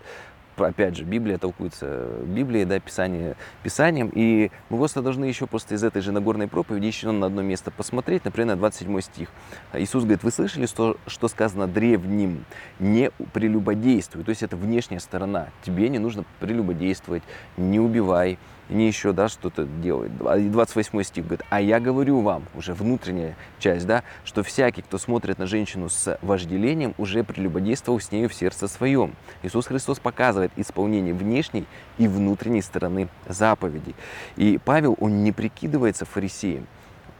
Опять 0.57 0.95
же, 0.95 1.03
Библия 1.03 1.37
толкуется 1.37 2.07
Библией, 2.25 2.65
да, 2.65 2.79
Писание 2.79 3.35
Писанием, 3.63 4.11
и 4.13 4.51
мы 4.69 4.77
просто 4.77 5.01
должны 5.01 5.25
еще 5.25 5.47
просто 5.47 5.75
из 5.75 5.83
этой 5.83 6.01
же 6.01 6.11
Нагорной 6.11 6.47
проповеди 6.47 6.85
еще 6.85 7.11
на 7.11 7.27
одно 7.27 7.41
место 7.41 7.71
посмотреть, 7.71 8.25
например, 8.25 8.47
на 8.47 8.55
27 8.55 9.01
стих. 9.01 9.29
Иисус 9.73 10.03
говорит, 10.03 10.23
вы 10.23 10.31
слышали, 10.31 10.65
что, 10.65 10.97
что 11.07 11.27
сказано 11.27 11.67
древним, 11.67 12.45
не 12.79 13.11
прелюбодействуй, 13.33 14.23
то 14.23 14.29
есть 14.29 14.43
это 14.43 14.55
внешняя 14.55 14.99
сторона, 14.99 15.49
тебе 15.63 15.89
не 15.89 15.99
нужно 15.99 16.25
прелюбодействовать, 16.39 17.23
не 17.57 17.79
убивай, 17.79 18.37
не 18.71 18.87
еще, 18.87 19.13
да, 19.13 19.29
что-то 19.29 19.65
делает. 19.65 20.11
И 20.37 20.49
28 20.49 21.03
стих 21.03 21.25
говорит, 21.25 21.45
а 21.49 21.61
я 21.61 21.79
говорю 21.79 22.21
вам, 22.21 22.43
уже 22.55 22.73
внутренняя 22.73 23.35
часть, 23.59 23.85
да, 23.85 24.03
что 24.23 24.43
всякий, 24.43 24.81
кто 24.81 24.97
смотрит 24.97 25.37
на 25.37 25.45
женщину 25.45 25.89
с 25.89 26.17
вожделением, 26.21 26.95
уже 26.97 27.23
прелюбодействовал 27.23 27.99
с 27.99 28.11
нею 28.11 28.29
в 28.29 28.33
сердце 28.33 28.67
своем. 28.67 29.13
Иисус 29.43 29.67
Христос 29.67 29.99
показывает 29.99 30.51
исполнение 30.55 31.13
внешней 31.13 31.65
и 31.97 32.07
внутренней 32.07 32.61
стороны 32.61 33.09
заповедей. 33.27 33.95
И 34.37 34.59
Павел, 34.63 34.95
он 34.99 35.23
не 35.23 35.31
прикидывается 35.31 36.05
фарисеем 36.05 36.67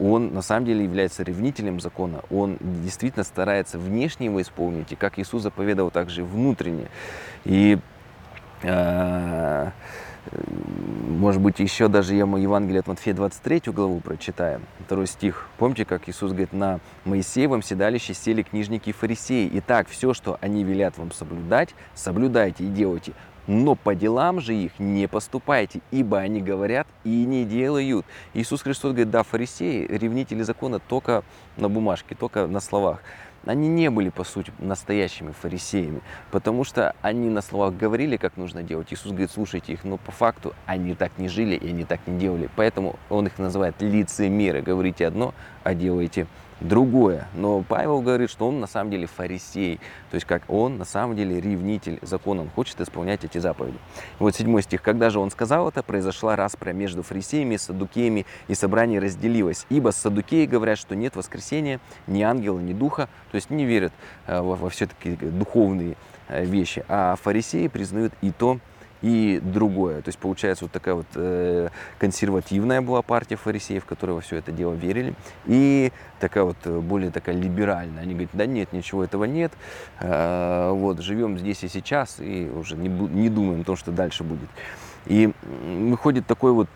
он 0.02 0.34
на 0.34 0.42
самом 0.42 0.66
деле 0.66 0.84
является 0.84 1.22
ревнителем 1.22 1.80
закона, 1.80 2.22
он 2.32 2.58
действительно 2.60 3.24
старается 3.24 3.78
внешне 3.78 4.28
его 4.28 4.42
исполнить, 4.42 4.92
и 4.92 4.96
как 4.96 5.20
Иисус 5.20 5.44
заповедовал, 5.44 5.92
также 5.92 6.24
внутренне. 6.24 6.88
И 7.46 7.78
э, 8.64 9.72
может 11.22 11.42
быть, 11.42 11.60
еще 11.60 11.88
даже 11.88 12.14
я 12.14 12.22
Евангелие 12.22 12.80
от 12.80 12.88
Матфея 12.88 13.14
23 13.14 13.64
главу 13.68 14.00
прочитаем, 14.00 14.62
второй 14.86 15.08
стих. 15.08 15.48
Помните, 15.58 15.86
как 15.86 16.08
Иисус 16.08 16.32
говорит, 16.32 16.54
на 16.54 16.80
Моисеевом 17.06 17.62
седалище 17.62 18.14
сели 18.14 18.44
книжники 18.44 18.90
и 18.90 18.94
фарисеи. 18.94 19.50
Итак, 19.56 19.88
все, 19.90 20.14
что 20.14 20.38
они 20.42 20.64
велят 20.64 20.98
вам 20.98 21.12
соблюдать, 21.12 21.76
соблюдайте 21.96 22.64
и 22.64 22.68
делайте. 22.68 23.14
Но 23.48 23.74
по 23.76 23.96
делам 23.96 24.40
же 24.40 24.54
их 24.54 24.80
не 24.80 25.08
поступайте, 25.08 25.82
ибо 25.90 26.20
они 26.20 26.42
говорят 26.42 26.88
и 27.04 27.26
не 27.26 27.44
делают. 27.44 28.06
Иисус 28.34 28.62
Христос 28.62 28.92
говорит, 28.92 29.10
да, 29.10 29.24
фарисеи, 29.24 29.88
ревнители 29.88 30.44
закона 30.44 30.80
только 30.80 31.24
на 31.58 31.68
бумажке, 31.68 32.14
только 32.14 32.46
на 32.46 32.60
словах 32.60 33.00
они 33.46 33.68
не 33.68 33.90
были, 33.90 34.10
по 34.10 34.24
сути, 34.24 34.52
настоящими 34.60 35.32
фарисеями, 35.32 36.02
потому 36.32 36.64
что 36.64 36.96
они 37.02 37.30
на 37.30 37.42
словах 37.42 37.76
говорили, 37.76 38.18
как 38.18 38.38
нужно 38.38 38.64
делать. 38.64 38.92
Иисус 38.92 39.12
говорит, 39.12 39.32
слушайте 39.32 39.74
их, 39.74 39.84
но 39.84 39.98
по 39.98 40.12
факту 40.12 40.54
они 40.66 40.94
так 40.96 41.18
не 41.18 41.28
жили 41.28 41.56
и 41.56 41.70
они 41.70 41.86
так 41.86 42.00
не 42.06 42.20
делали. 42.20 42.50
Поэтому 42.56 42.98
он 43.10 43.28
их 43.28 43.40
называет 43.40 43.76
лицемеры. 43.82 44.62
Говорите 44.62 45.08
одно, 45.08 45.34
а 45.64 45.74
делаете 45.74 46.28
другое. 46.62 47.28
Но 47.34 47.64
Павел 47.68 48.02
говорит, 48.02 48.30
что 48.30 48.48
он 48.48 48.60
на 48.60 48.68
самом 48.68 48.92
деле 48.92 49.08
фарисей, 49.08 49.80
то 50.10 50.16
есть 50.16 50.26
как 50.26 50.44
он 50.48 50.78
на 50.78 50.86
самом 50.86 51.16
деле 51.16 51.42
ревнитель 51.42 52.00
закона, 52.02 52.44
он 52.44 52.50
хочет 52.50 52.80
исполнять 52.80 53.24
эти 53.24 53.40
заповеди. 53.40 53.78
Вот 54.20 54.36
седьмой 54.36 54.62
стих. 54.62 54.82
Когда 54.82 55.10
же 55.10 55.20
он 55.20 55.32
сказал 55.32 55.68
это, 55.68 55.84
произошла 55.84 56.36
распря 56.36 56.72
между 56.72 57.04
фарисеями 57.04 57.56
и 57.56 57.58
саддукеями, 57.58 58.26
и 58.48 58.56
собрание 58.56 59.00
разделилось. 59.00 59.66
Ибо 59.70 59.90
саддукеи 59.90 60.46
говорят, 60.46 60.78
что 60.78 60.96
нет 60.96 61.16
воскресения 61.16 61.80
ни 62.08 62.22
ангела, 62.22 62.60
ни 62.60 62.74
духа, 62.74 63.10
то 63.32 63.36
есть 63.36 63.50
не 63.50 63.66
верят 63.66 63.94
э, 64.28 64.40
во, 64.40 64.56
во 64.56 64.70
все 64.70 64.88
такие 64.88 65.16
духовные 65.16 65.96
э, 66.28 66.46
вещи. 66.46 66.86
А 66.88 67.16
фарисеи 67.16 67.68
признают 67.68 68.14
и 68.22 68.32
то, 68.32 68.60
и 69.02 69.40
другое. 69.42 70.02
То 70.02 70.10
есть 70.10 70.20
получается 70.20 70.66
вот 70.66 70.72
такая 70.72 70.96
вот 70.96 71.08
э, 71.16 71.70
консервативная 72.00 72.82
была 72.82 73.02
партия 73.02 73.36
фарисеев, 73.36 73.86
которые 73.86 74.16
во 74.16 74.22
все 74.22 74.38
это 74.38 74.52
дело 74.52 74.74
верили, 74.74 75.14
и 75.46 75.92
такая 76.20 76.44
вот 76.44 76.58
э, 76.66 76.80
более 76.80 77.12
такая 77.12 77.36
либеральная. 77.36 78.04
Они 78.04 78.14
говорят, 78.14 78.32
да 78.34 78.46
нет, 78.46 78.74
ничего 78.74 79.04
этого 79.04 79.26
нет, 79.26 79.52
э, 80.00 80.70
вот 80.72 81.00
живем 81.02 81.38
здесь 81.38 81.64
и 81.64 81.68
сейчас 81.68 82.18
и 82.20 82.50
уже 82.54 82.76
не, 82.76 82.90
не 82.90 83.30
думаем 83.30 83.62
о 83.62 83.64
том, 83.64 83.76
что 83.76 83.92
дальше 83.92 84.24
будет. 84.24 84.50
И 85.08 85.32
выходит 85.64 86.28
такой 86.28 86.52
вот 86.52 86.68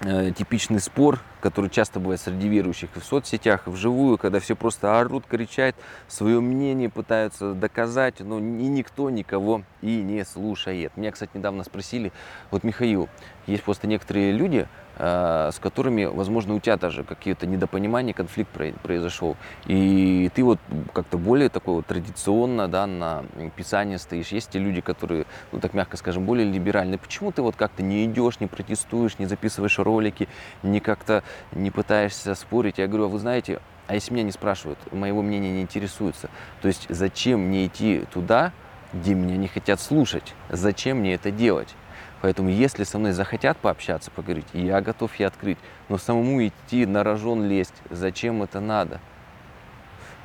типичный 0.00 0.80
спор, 0.80 1.20
который 1.40 1.68
часто 1.68 2.00
бывает 2.00 2.20
среди 2.20 2.48
верующих 2.48 2.88
и 2.96 3.00
в 3.00 3.04
соцсетях, 3.04 3.66
и 3.66 3.70
вживую, 3.70 4.16
когда 4.16 4.40
все 4.40 4.56
просто 4.56 4.98
орут, 4.98 5.26
кричат, 5.26 5.76
свое 6.08 6.40
мнение 6.40 6.88
пытаются 6.88 7.52
доказать, 7.52 8.20
но 8.20 8.38
и 8.38 8.40
никто 8.40 9.10
никого 9.10 9.62
и 9.82 9.96
не 10.02 10.24
слушает. 10.24 10.96
Меня, 10.96 11.12
кстати, 11.12 11.30
недавно 11.34 11.64
спросили, 11.64 12.12
вот, 12.50 12.64
Михаил, 12.64 13.08
есть 13.46 13.62
просто 13.62 13.86
некоторые 13.86 14.32
люди, 14.32 14.66
Э, 14.66 14.79
с 14.96 15.58
которыми, 15.60 16.04
возможно, 16.04 16.54
у 16.54 16.60
тебя 16.60 16.76
даже 16.76 17.04
какие-то 17.04 17.46
недопонимания, 17.46 18.12
конфликт 18.12 18.50
произошел. 18.82 19.36
И 19.66 20.30
ты 20.34 20.44
вот 20.44 20.58
как-то 20.92 21.16
более 21.16 21.48
такой 21.48 21.76
вот 21.76 21.86
традиционно 21.86 22.68
да, 22.68 22.86
на 22.86 23.24
Писание 23.56 23.98
стоишь. 23.98 24.28
Есть 24.28 24.50
те 24.50 24.58
люди, 24.58 24.80
которые, 24.80 25.26
ну 25.52 25.60
так 25.60 25.72
мягко 25.72 25.96
скажем, 25.96 26.24
более 26.26 26.50
либеральные. 26.50 26.98
Почему 26.98 27.32
ты 27.32 27.40
вот 27.40 27.56
как-то 27.56 27.82
не 27.82 28.04
идешь, 28.04 28.40
не 28.40 28.46
протестуешь, 28.46 29.18
не 29.18 29.26
записываешь 29.26 29.78
ролики, 29.78 30.28
не 30.62 30.80
как-то 30.80 31.22
не 31.52 31.70
пытаешься 31.70 32.34
спорить? 32.34 32.78
Я 32.78 32.86
говорю, 32.86 33.06
а 33.06 33.08
вы 33.08 33.18
знаете, 33.18 33.60
а 33.86 33.94
если 33.94 34.12
меня 34.12 34.24
не 34.24 34.32
спрашивают, 34.32 34.78
моего 34.92 35.22
мнения 35.22 35.50
не 35.50 35.62
интересуются, 35.62 36.28
то 36.60 36.68
есть 36.68 36.86
зачем 36.88 37.40
мне 37.40 37.66
идти 37.66 38.04
туда, 38.12 38.52
где 38.92 39.14
меня 39.14 39.36
не 39.36 39.48
хотят 39.48 39.80
слушать? 39.80 40.34
Зачем 40.48 40.98
мне 40.98 41.14
это 41.14 41.30
делать? 41.30 41.74
Поэтому, 42.20 42.50
если 42.50 42.84
со 42.84 42.98
мной 42.98 43.12
захотят 43.12 43.56
пообщаться, 43.58 44.10
поговорить, 44.10 44.46
я 44.52 44.80
готов 44.80 45.18
и 45.18 45.24
открыть. 45.24 45.58
Но 45.88 45.98
самому 45.98 46.46
идти 46.46 46.86
на 46.86 47.02
рожон 47.02 47.46
лезть, 47.46 47.74
зачем 47.88 48.42
это 48.42 48.60
надо? 48.60 49.00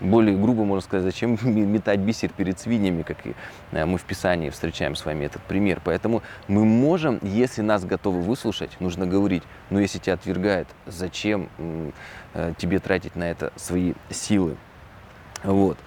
Более 0.02 0.36
грубо 0.36 0.66
можно 0.66 0.86
сказать, 0.86 1.06
зачем 1.06 1.38
метать 1.44 2.00
бисер 2.02 2.30
перед 2.30 2.60
свиньями, 2.60 3.04
как 3.04 3.26
и 3.26 3.34
э, 3.72 3.86
мы 3.86 3.98
в 3.98 4.04
Писании 4.04 4.50
встречаем 4.50 4.96
с 4.96 5.06
вами 5.06 5.26
этот 5.26 5.42
пример. 5.44 5.80
Поэтому 5.84 6.22
мы 6.50 6.66
можем, 6.66 7.20
если 7.22 7.62
нас 7.62 7.86
готовы 7.86 8.22
выслушать, 8.22 8.76
нужно 8.82 9.08
говорить. 9.08 9.44
Но 9.70 9.80
если 9.80 10.00
тебя 10.00 10.16
отвергают, 10.16 10.68
зачем 10.86 11.50
э, 12.34 12.54
тебе 12.58 12.80
тратить 12.80 13.16
на 13.16 13.24
это 13.24 13.54
свои 13.56 13.94
силы? 14.10 14.58
Вот. 15.44 15.78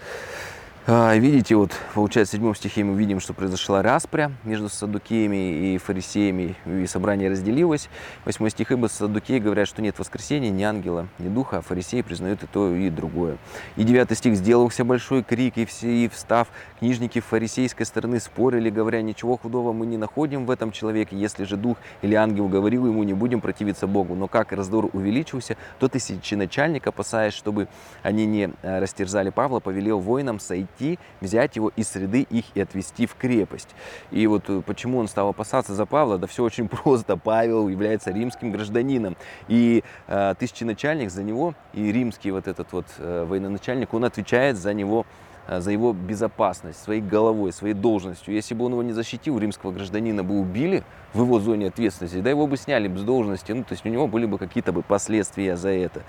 А, 0.90 1.14
видите, 1.18 1.54
вот 1.54 1.73
получается 1.92 2.33
в 2.33 2.37
седьмом 2.38 2.54
стихе 2.54 2.83
мы 2.83 2.99
видим, 2.99 3.21
что 3.21 3.35
произошла 3.35 3.83
распря 3.83 4.33
между 4.42 4.71
садукеями 4.71 5.75
и 5.75 5.76
фарисеями, 5.76 6.57
и 6.64 6.87
собрание 6.87 7.28
разделилось. 7.28 7.90
Восьмой 8.25 8.49
стих, 8.49 8.73
ибо 8.73 8.87
садукеи 8.87 9.38
говорят, 9.38 9.68
что 9.68 9.83
нет 9.83 9.99
воскресения, 9.99 10.49
ни 10.49 10.62
ангела, 10.62 11.07
ни 11.18 11.28
духа, 11.28 11.59
а 11.59 11.61
фарисеи 11.61 12.00
признают 12.00 12.42
и 12.42 12.47
то, 12.47 12.75
и 12.75 12.88
другое. 12.88 13.37
И 13.76 13.85
девятый 13.85 14.16
стих, 14.16 14.35
сделался 14.37 14.83
большой 14.83 15.23
крик, 15.23 15.59
и 15.59 15.66
все, 15.66 15.88
и 15.88 16.09
встав, 16.09 16.49
книжники 16.78 17.21
фарисейской 17.21 17.85
стороны 17.85 18.18
спорили, 18.18 18.71
говоря, 18.71 19.02
ничего 19.02 19.37
худого 19.37 19.75
мы 19.75 19.85
не 19.85 19.99
находим 19.99 20.47
в 20.47 20.50
этом 20.50 20.73
человеке, 20.73 21.18
если 21.18 21.45
же 21.45 21.59
дух 21.59 21.76
или 22.00 22.14
ангел 22.14 22.49
говорил 22.49 22.87
ему, 22.87 23.02
не 23.02 23.12
будем 23.12 23.42
противиться 23.42 23.87
Богу. 23.87 24.14
Но 24.14 24.26
как 24.26 24.52
раздор 24.52 24.88
увеличился, 24.95 25.59
то 25.80 25.88
тысяченачальник, 25.88 26.87
опасаясь, 26.87 27.35
чтобы 27.35 27.68
они 28.02 28.25
не 28.25 28.54
э, 28.62 28.78
растерзали 28.78 29.28
Павла, 29.28 29.61
повелел 29.61 29.99
воинам 29.99 30.40
сойти 30.40 30.78
прийти, 30.79 30.99
взять 31.21 31.57
его 31.57 31.71
из 31.77 31.89
среды 31.89 32.23
их 32.23 32.45
и 32.55 32.61
отвести 32.61 33.07
в 33.07 33.15
крепость. 33.15 33.69
И 34.11 34.27
вот 34.27 34.45
э, 34.49 34.63
почему 34.65 34.99
он 34.99 35.09
стал 35.09 35.29
опасаться 35.29 35.75
за 35.75 35.87
Павла, 35.87 36.19
да 36.19 36.27
все 36.27 36.45
очень 36.45 36.69
просто. 36.69 37.17
Павел 37.17 37.69
является 37.69 38.11
римским 38.11 38.53
гражданином. 38.53 39.17
И 39.49 39.85
э, 40.07 40.35
тысяченачальник 40.39 41.11
за 41.11 41.23
него, 41.23 41.55
и 41.73 41.93
римский 41.93 42.31
вот 42.31 42.49
этот 42.49 42.73
вот 42.73 42.87
э, 42.99 43.25
военачальник, 43.25 43.93
он 43.95 44.05
отвечает 44.05 44.57
за 44.57 44.75
него 44.75 45.05
э, 45.47 45.61
за 45.61 45.71
его 45.71 45.93
безопасность, 45.93 46.83
своей 46.83 47.01
головой, 47.01 47.53
своей 47.53 47.75
должностью. 47.75 48.35
Если 48.35 48.55
бы 48.55 48.65
он 48.65 48.73
его 48.73 48.83
не 48.83 48.93
защитил, 48.93 49.39
римского 49.39 49.73
гражданина 49.73 50.23
бы 50.23 50.39
убили 50.39 50.85
в 51.13 51.23
его 51.23 51.41
зоне 51.41 51.69
ответственности, 51.69 52.21
да 52.21 52.31
его 52.31 52.47
бы 52.47 52.57
сняли 52.57 52.89
бы 52.89 52.99
с 52.99 53.03
должности, 53.03 53.53
ну, 53.53 53.65
то 53.65 53.73
есть 53.73 53.85
у 53.85 53.89
него 53.89 54.07
были 54.07 54.27
бы 54.27 54.39
какие-то 54.39 54.73
бы 54.73 54.83
последствия 54.83 55.57
за 55.57 55.71
это. 55.71 56.03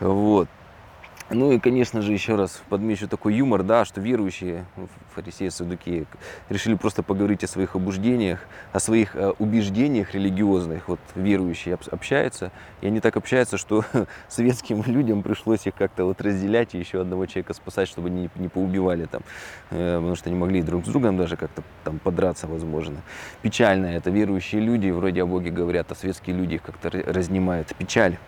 Вот. 0.00 0.48
Ну 1.30 1.52
и, 1.52 1.58
конечно 1.58 2.02
же, 2.02 2.12
еще 2.12 2.34
раз 2.34 2.62
подмечу 2.68 3.08
такой 3.08 3.34
юмор, 3.34 3.62
да, 3.62 3.86
что 3.86 3.98
верующие, 3.98 4.66
фарисеи, 5.14 5.48
садуки, 5.48 6.06
решили 6.50 6.74
просто 6.74 7.02
поговорить 7.02 7.42
о 7.44 7.46
своих 7.46 7.76
обуждениях, 7.76 8.40
о 8.72 8.78
своих 8.78 9.16
э, 9.16 9.32
убеждениях 9.38 10.12
религиозных. 10.14 10.86
Вот 10.86 11.00
верующие 11.14 11.78
общаются, 11.90 12.52
и 12.82 12.88
они 12.88 13.00
так 13.00 13.16
общаются, 13.16 13.56
что 13.56 13.86
советским 14.28 14.82
людям 14.84 15.22
пришлось 15.22 15.66
их 15.66 15.74
как-то 15.74 16.04
вот 16.04 16.20
разделять 16.20 16.74
и 16.74 16.78
еще 16.78 17.00
одного 17.00 17.24
человека 17.24 17.54
спасать, 17.54 17.88
чтобы 17.88 18.08
они 18.08 18.28
не 18.34 18.48
поубивали 18.48 19.06
там, 19.06 19.22
э, 19.70 19.96
потому 19.96 20.16
что 20.16 20.28
они 20.28 20.38
могли 20.38 20.60
друг 20.62 20.84
с 20.84 20.88
другом 20.88 21.16
даже 21.16 21.38
как-то 21.38 21.62
там 21.84 22.00
подраться, 22.00 22.46
возможно. 22.46 23.00
Печально 23.40 23.86
это 23.86 24.10
верующие 24.10 24.60
люди, 24.60 24.90
вроде 24.90 25.22
о 25.22 25.26
Боге 25.26 25.50
говорят, 25.50 25.90
а 25.90 25.94
советские 25.94 26.36
люди 26.36 26.56
их 26.56 26.62
как-то 26.62 26.90
разнимают. 26.90 27.74
Печаль. 27.78 28.18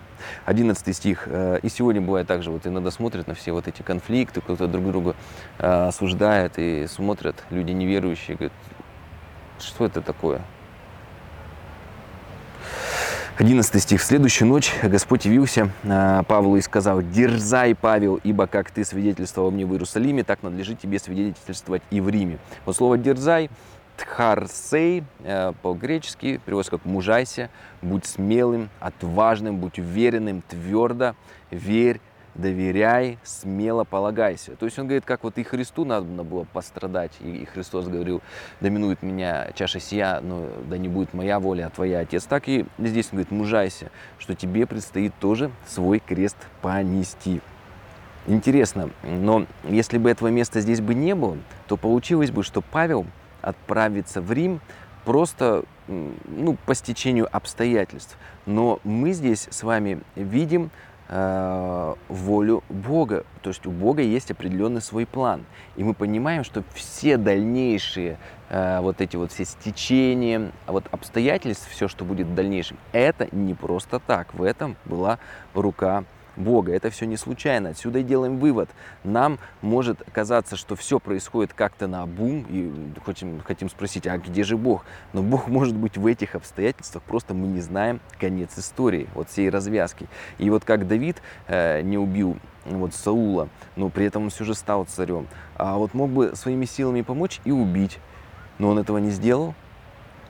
11 0.44 0.96
стих. 0.96 1.24
«Э, 1.26 1.58
и 1.62 1.68
сегодня 1.68 2.00
бывает 2.00 2.26
так 2.26 2.42
же, 2.42 2.50
вот 2.50 2.66
иногда 2.66 2.90
смотрят 2.90 3.26
на 3.26 3.34
все 3.34 3.52
вот 3.52 3.68
эти 3.68 3.82
конфликты, 3.82 4.40
кто-то 4.40 4.66
друг 4.68 4.86
друга 4.86 5.16
э, 5.58 5.86
осуждает 5.88 6.54
и 6.56 6.86
смотрят 6.86 7.44
люди 7.50 7.72
неверующие, 7.72 8.36
говорят, 8.36 8.52
что 9.58 9.86
это 9.86 10.02
такое? 10.02 10.42
11 13.38 13.82
стих. 13.82 14.00
«В 14.00 14.04
следующую 14.04 14.48
ночь 14.48 14.72
Господь 14.82 15.26
явился 15.26 15.70
э, 15.82 16.22
Павлу 16.26 16.56
и 16.56 16.62
сказал, 16.62 17.02
«Дерзай, 17.02 17.74
Павел, 17.74 18.18
ибо 18.24 18.46
как 18.46 18.70
ты 18.70 18.82
свидетельствовал 18.82 19.50
мне 19.50 19.66
в 19.66 19.72
Иерусалиме, 19.72 20.24
так 20.24 20.42
надлежит 20.42 20.80
тебе 20.80 20.98
свидетельствовать 20.98 21.82
и 21.90 22.00
в 22.00 22.08
Риме». 22.08 22.38
Вот 22.64 22.76
слово 22.76 22.96
«дерзай» 22.96 23.50
Тхарсей 23.96 25.04
э, 25.20 25.52
по-гречески 25.62 26.40
переводится 26.44 26.72
как 26.72 26.84
«мужайся», 26.84 27.50
«будь 27.82 28.06
смелым», 28.06 28.68
«отважным», 28.80 29.58
«будь 29.58 29.78
уверенным», 29.78 30.42
«твердо», 30.42 31.14
«верь», 31.50 32.00
доверяй, 32.36 33.18
смело 33.24 33.84
полагайся. 33.84 34.56
То 34.56 34.66
есть 34.66 34.78
он 34.78 34.86
говорит, 34.86 35.04
как 35.04 35.24
вот 35.24 35.38
и 35.38 35.42
Христу 35.42 35.84
надо 35.84 36.22
было 36.22 36.44
пострадать, 36.44 37.12
и 37.20 37.46
Христос 37.46 37.86
говорил, 37.88 38.22
доминует 38.60 39.02
меня 39.02 39.48
чаша 39.54 39.80
сия, 39.80 40.20
но 40.20 40.48
да 40.68 40.78
не 40.78 40.88
будет 40.88 41.14
моя 41.14 41.40
воля, 41.40 41.66
а 41.66 41.70
твоя, 41.70 42.00
Отец. 42.00 42.24
Так 42.24 42.48
и 42.48 42.66
здесь 42.78 43.06
он 43.06 43.12
говорит, 43.12 43.30
мужайся, 43.30 43.90
что 44.18 44.34
тебе 44.34 44.66
предстоит 44.66 45.14
тоже 45.18 45.50
свой 45.66 45.98
крест 45.98 46.36
понести. 46.62 47.40
Интересно, 48.26 48.90
но 49.02 49.46
если 49.64 49.98
бы 49.98 50.10
этого 50.10 50.28
места 50.28 50.60
здесь 50.60 50.80
бы 50.80 50.94
не 50.94 51.14
было, 51.14 51.38
то 51.68 51.76
получилось 51.76 52.32
бы, 52.32 52.42
что 52.42 52.60
Павел 52.60 53.06
отправиться 53.46 54.20
в 54.20 54.32
Рим 54.32 54.60
просто 55.04 55.64
ну, 55.88 56.56
по 56.66 56.74
стечению 56.74 57.28
обстоятельств. 57.34 58.18
Но 58.44 58.80
мы 58.84 59.12
здесь 59.12 59.46
с 59.50 59.62
вами 59.62 60.00
видим 60.16 60.70
э, 61.08 61.94
волю 62.08 62.64
Бога. 62.68 63.24
То 63.42 63.50
есть 63.50 63.66
у 63.66 63.70
Бога 63.70 64.02
есть 64.02 64.30
определенный 64.30 64.80
свой 64.80 65.06
план. 65.06 65.44
И 65.76 65.84
мы 65.84 65.94
понимаем, 65.94 66.42
что 66.42 66.64
все 66.74 67.16
дальнейшие 67.16 68.18
э, 68.48 68.80
вот 68.80 69.00
эти 69.00 69.16
вот 69.16 69.30
все 69.30 69.44
стечения, 69.44 70.50
вот 70.66 70.84
обстоятельств, 70.90 71.68
все, 71.70 71.86
что 71.86 72.04
будет 72.04 72.26
в 72.26 72.34
дальнейшем, 72.34 72.76
это 72.92 73.28
не 73.30 73.54
просто 73.54 74.00
так. 74.00 74.34
В 74.34 74.42
этом 74.42 74.76
была 74.84 75.18
рука 75.54 76.04
Бога. 76.36 76.72
Это 76.72 76.90
все 76.90 77.06
не 77.06 77.16
случайно. 77.16 77.70
Отсюда 77.70 78.00
и 78.00 78.02
делаем 78.02 78.38
вывод. 78.38 78.68
Нам 79.04 79.38
может 79.62 80.02
казаться, 80.12 80.56
что 80.56 80.76
все 80.76 80.98
происходит 80.98 81.52
как-то 81.52 81.86
на 81.86 82.06
бум, 82.06 82.46
и 82.48 82.72
хотим, 83.04 83.40
хотим 83.42 83.68
спросить, 83.68 84.06
а 84.06 84.18
где 84.18 84.44
же 84.44 84.56
Бог? 84.56 84.84
Но 85.12 85.22
Бог 85.22 85.48
может 85.48 85.76
быть 85.76 85.96
в 85.96 86.06
этих 86.06 86.34
обстоятельствах, 86.34 87.02
просто 87.02 87.34
мы 87.34 87.46
не 87.46 87.60
знаем 87.60 88.00
конец 88.18 88.58
истории, 88.58 89.08
вот 89.14 89.28
всей 89.28 89.50
развязки. 89.50 90.08
И 90.38 90.50
вот 90.50 90.64
как 90.64 90.86
Давид 90.86 91.22
э, 91.46 91.82
не 91.82 91.98
убил 91.98 92.36
вот 92.64 92.94
Саула, 92.94 93.48
но 93.76 93.88
при 93.88 94.06
этом 94.06 94.24
он 94.24 94.30
все 94.30 94.44
же 94.44 94.54
стал 94.54 94.84
царем, 94.84 95.28
а 95.56 95.76
вот 95.76 95.94
мог 95.94 96.10
бы 96.10 96.34
своими 96.34 96.64
силами 96.64 97.02
помочь 97.02 97.40
и 97.44 97.52
убить, 97.52 97.98
но 98.58 98.70
он 98.70 98.78
этого 98.78 98.98
не 98.98 99.10
сделал. 99.10 99.54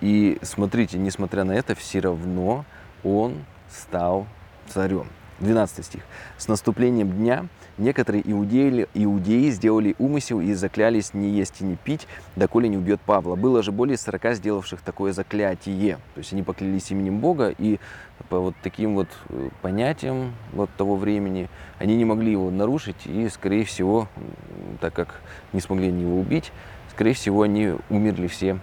И 0.00 0.38
смотрите, 0.42 0.98
несмотря 0.98 1.44
на 1.44 1.52
это, 1.52 1.74
все 1.74 2.00
равно 2.00 2.64
он 3.02 3.44
стал 3.70 4.26
царем. 4.68 5.06
12 5.40 5.84
стих. 5.84 6.02
«С 6.38 6.48
наступлением 6.48 7.12
дня 7.12 7.46
некоторые 7.78 8.22
иудеи, 8.30 8.86
иудеи 8.94 9.50
сделали 9.50 9.94
умысел 9.98 10.40
и 10.40 10.54
заклялись 10.54 11.14
не 11.14 11.30
есть 11.30 11.60
и 11.60 11.64
не 11.64 11.76
пить, 11.76 12.06
доколе 12.36 12.68
не 12.68 12.76
убьет 12.76 13.00
Павла. 13.00 13.36
Было 13.36 13.62
же 13.62 13.72
более 13.72 13.98
40 13.98 14.34
сделавших 14.36 14.80
такое 14.80 15.12
заклятие». 15.12 15.96
То 16.14 16.18
есть 16.18 16.32
они 16.32 16.42
поклялись 16.42 16.90
именем 16.90 17.18
Бога, 17.18 17.54
и 17.56 17.78
по 18.28 18.40
вот 18.40 18.54
таким 18.62 18.94
вот 18.94 19.08
э, 19.28 19.50
понятиям 19.62 20.32
вот 20.52 20.70
того 20.76 20.96
времени 20.96 21.48
они 21.78 21.96
не 21.96 22.04
могли 22.04 22.32
его 22.32 22.50
нарушить, 22.50 23.06
и, 23.06 23.28
скорее 23.28 23.64
всего, 23.64 24.08
так 24.80 24.94
как 24.94 25.20
не 25.52 25.60
смогли 25.60 25.88
его 25.88 26.18
убить, 26.18 26.52
скорее 26.90 27.12
всего, 27.12 27.42
они 27.42 27.74
умерли 27.90 28.26
все 28.26 28.58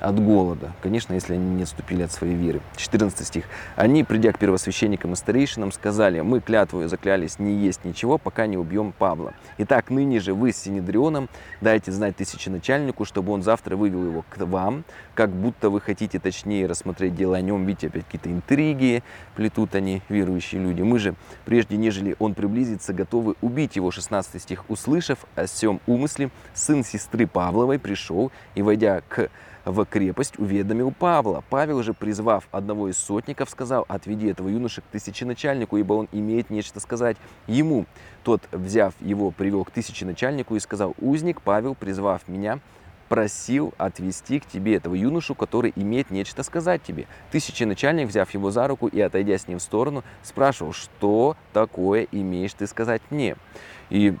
от 0.00 0.18
голода. 0.18 0.72
Конечно, 0.82 1.14
если 1.14 1.34
они 1.34 1.54
не 1.56 1.62
отступили 1.64 2.02
от 2.02 2.12
своей 2.12 2.34
веры. 2.34 2.60
14 2.76 3.26
стих. 3.26 3.44
Они, 3.76 4.02
придя 4.04 4.32
к 4.32 4.38
первосвященникам 4.38 5.12
и 5.12 5.16
старейшинам, 5.16 5.72
сказали, 5.72 6.20
мы 6.20 6.40
клятвою 6.40 6.88
заклялись 6.88 7.38
не 7.38 7.54
есть 7.54 7.84
ничего, 7.84 8.18
пока 8.18 8.46
не 8.46 8.56
убьем 8.56 8.92
Павла. 8.92 9.34
Итак, 9.58 9.90
ныне 9.90 10.20
же 10.20 10.34
вы 10.34 10.52
с 10.52 10.56
Синедрионом 10.56 11.28
дайте 11.60 11.92
знать 11.92 12.16
тысяченачальнику, 12.16 13.04
чтобы 13.04 13.32
он 13.32 13.42
завтра 13.42 13.76
вывел 13.76 14.04
его 14.04 14.24
к 14.28 14.38
вам, 14.38 14.84
как 15.14 15.30
будто 15.30 15.70
вы 15.70 15.80
хотите 15.80 16.18
точнее 16.18 16.66
рассмотреть 16.66 17.14
дело 17.14 17.36
о 17.36 17.40
нем, 17.40 17.64
видите, 17.66 17.88
опять 17.88 18.04
какие-то 18.04 18.30
интриги 18.30 19.02
плетут 19.36 19.74
они, 19.74 20.02
верующие 20.08 20.60
люди. 20.60 20.82
Мы 20.82 20.98
же, 20.98 21.14
прежде 21.44 21.76
нежели 21.76 22.16
он 22.18 22.34
приблизится, 22.34 22.92
готовы 22.92 23.34
убить 23.40 23.76
его. 23.76 23.90
16 23.90 24.40
стих. 24.42 24.64
Услышав 24.68 25.18
о 25.36 25.46
всем 25.46 25.80
умысле, 25.86 26.30
сын 26.54 26.84
сестры 26.84 27.26
Павловой 27.26 27.78
пришел 27.78 28.32
и, 28.54 28.62
войдя 28.62 29.02
к 29.08 29.30
в 29.70 29.84
крепость, 29.84 30.38
уведомил 30.38 30.92
Павла. 30.92 31.42
Павел 31.50 31.82
же, 31.82 31.94
призвав 31.94 32.48
одного 32.50 32.88
из 32.88 32.98
сотников, 32.98 33.50
сказал, 33.50 33.84
отведи 33.88 34.28
этого 34.28 34.48
юноша 34.48 34.80
к 34.80 34.84
тысяченачальнику, 34.84 35.76
ибо 35.76 35.94
он 35.94 36.08
имеет 36.12 36.50
нечто 36.50 36.80
сказать 36.80 37.16
ему. 37.46 37.86
Тот, 38.22 38.42
взяв 38.52 38.94
его, 39.00 39.30
привел 39.30 39.64
к 39.64 39.70
тысяченачальнику 39.70 40.56
и 40.56 40.60
сказал, 40.60 40.94
узник 41.00 41.40
Павел, 41.42 41.74
призвав 41.74 42.28
меня, 42.28 42.60
просил 43.10 43.74
отвести 43.76 44.38
к 44.38 44.46
тебе 44.46 44.76
этого 44.76 44.94
юношу, 44.94 45.34
который 45.34 45.72
имеет 45.74 46.10
нечто 46.10 46.44
сказать 46.44 46.82
тебе. 46.82 47.06
Тысяченачальник, 47.32 48.06
взяв 48.06 48.32
его 48.32 48.52
за 48.52 48.68
руку 48.68 48.86
и 48.86 49.00
отойдя 49.00 49.36
с 49.36 49.48
ним 49.48 49.58
в 49.58 49.62
сторону, 49.62 50.04
спрашивал, 50.22 50.72
что 50.72 51.36
такое 51.52 52.06
имеешь 52.12 52.54
ты 52.54 52.68
сказать 52.68 53.02
мне? 53.10 53.36
И 53.90 54.14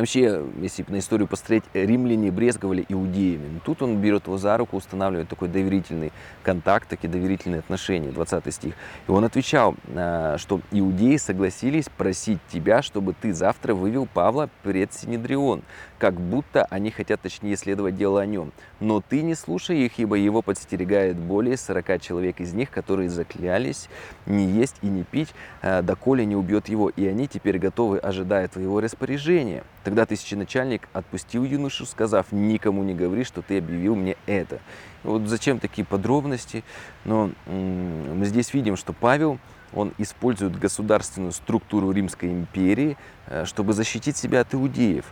Вообще, 0.00 0.42
если 0.62 0.82
на 0.88 0.98
историю 0.98 1.28
посмотреть, 1.28 1.64
римляне 1.74 2.30
брезговали 2.30 2.86
иудеями. 2.88 3.50
Но 3.52 3.60
тут 3.62 3.82
он 3.82 4.00
берет 4.00 4.28
его 4.28 4.38
за 4.38 4.56
руку, 4.56 4.78
устанавливает 4.78 5.28
такой 5.28 5.48
доверительный 5.48 6.10
контакт, 6.42 6.88
такие 6.88 7.10
доверительные 7.10 7.58
отношения, 7.58 8.10
20 8.10 8.54
стих. 8.54 8.74
И 9.06 9.10
он 9.10 9.26
отвечал, 9.26 9.74
а, 9.94 10.38
что 10.38 10.62
иудеи 10.70 11.18
согласились 11.18 11.90
просить 11.90 12.38
тебя, 12.50 12.80
чтобы 12.80 13.12
ты 13.12 13.34
завтра 13.34 13.74
вывел 13.74 14.06
Павла 14.06 14.48
пред 14.62 14.90
Синедрион, 14.94 15.60
как 16.00 16.14
будто 16.14 16.64
они 16.70 16.90
хотят 16.90 17.20
точнее 17.20 17.54
исследовать 17.54 17.94
дело 17.94 18.22
о 18.22 18.26
нем. 18.26 18.52
Но 18.80 19.02
ты 19.02 19.20
не 19.20 19.34
слушай 19.34 19.84
их, 19.84 19.98
ибо 19.98 20.16
его 20.16 20.40
подстерегает 20.40 21.18
более 21.18 21.58
40 21.58 22.00
человек 22.00 22.40
из 22.40 22.54
них, 22.54 22.70
которые 22.70 23.10
заклялись 23.10 23.90
не 24.24 24.46
есть 24.46 24.76
и 24.80 24.86
не 24.86 25.04
пить, 25.04 25.28
а, 25.60 25.82
доколе 25.82 26.24
не 26.24 26.34
убьет 26.34 26.70
его. 26.70 26.88
И 26.88 27.06
они 27.06 27.28
теперь 27.28 27.58
готовы, 27.58 27.98
ожидая 27.98 28.48
твоего 28.48 28.80
распоряжения. 28.80 29.62
Тогда 29.84 30.06
тысяченачальник 30.06 30.88
отпустил 30.94 31.44
юношу, 31.44 31.84
сказав, 31.84 32.32
никому 32.32 32.82
не 32.82 32.94
говори, 32.94 33.22
что 33.24 33.42
ты 33.42 33.58
объявил 33.58 33.94
мне 33.94 34.16
это. 34.24 34.58
Вот 35.04 35.28
зачем 35.28 35.58
такие 35.58 35.84
подробности? 35.84 36.64
Но 37.04 37.30
мы 37.46 38.24
здесь 38.24 38.54
видим, 38.54 38.76
что 38.76 38.94
Павел, 38.94 39.38
он 39.74 39.92
использует 39.98 40.58
государственную 40.58 41.32
структуру 41.32 41.92
Римской 41.92 42.30
империи, 42.30 42.96
э, 43.26 43.44
чтобы 43.44 43.72
защитить 43.72 44.16
себя 44.16 44.40
от 44.40 44.54
иудеев 44.54 45.04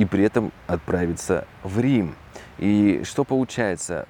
и 0.00 0.06
при 0.06 0.24
этом 0.24 0.50
отправиться 0.66 1.46
в 1.62 1.78
Рим. 1.78 2.14
И 2.56 3.02
что 3.04 3.22
получается? 3.22 4.06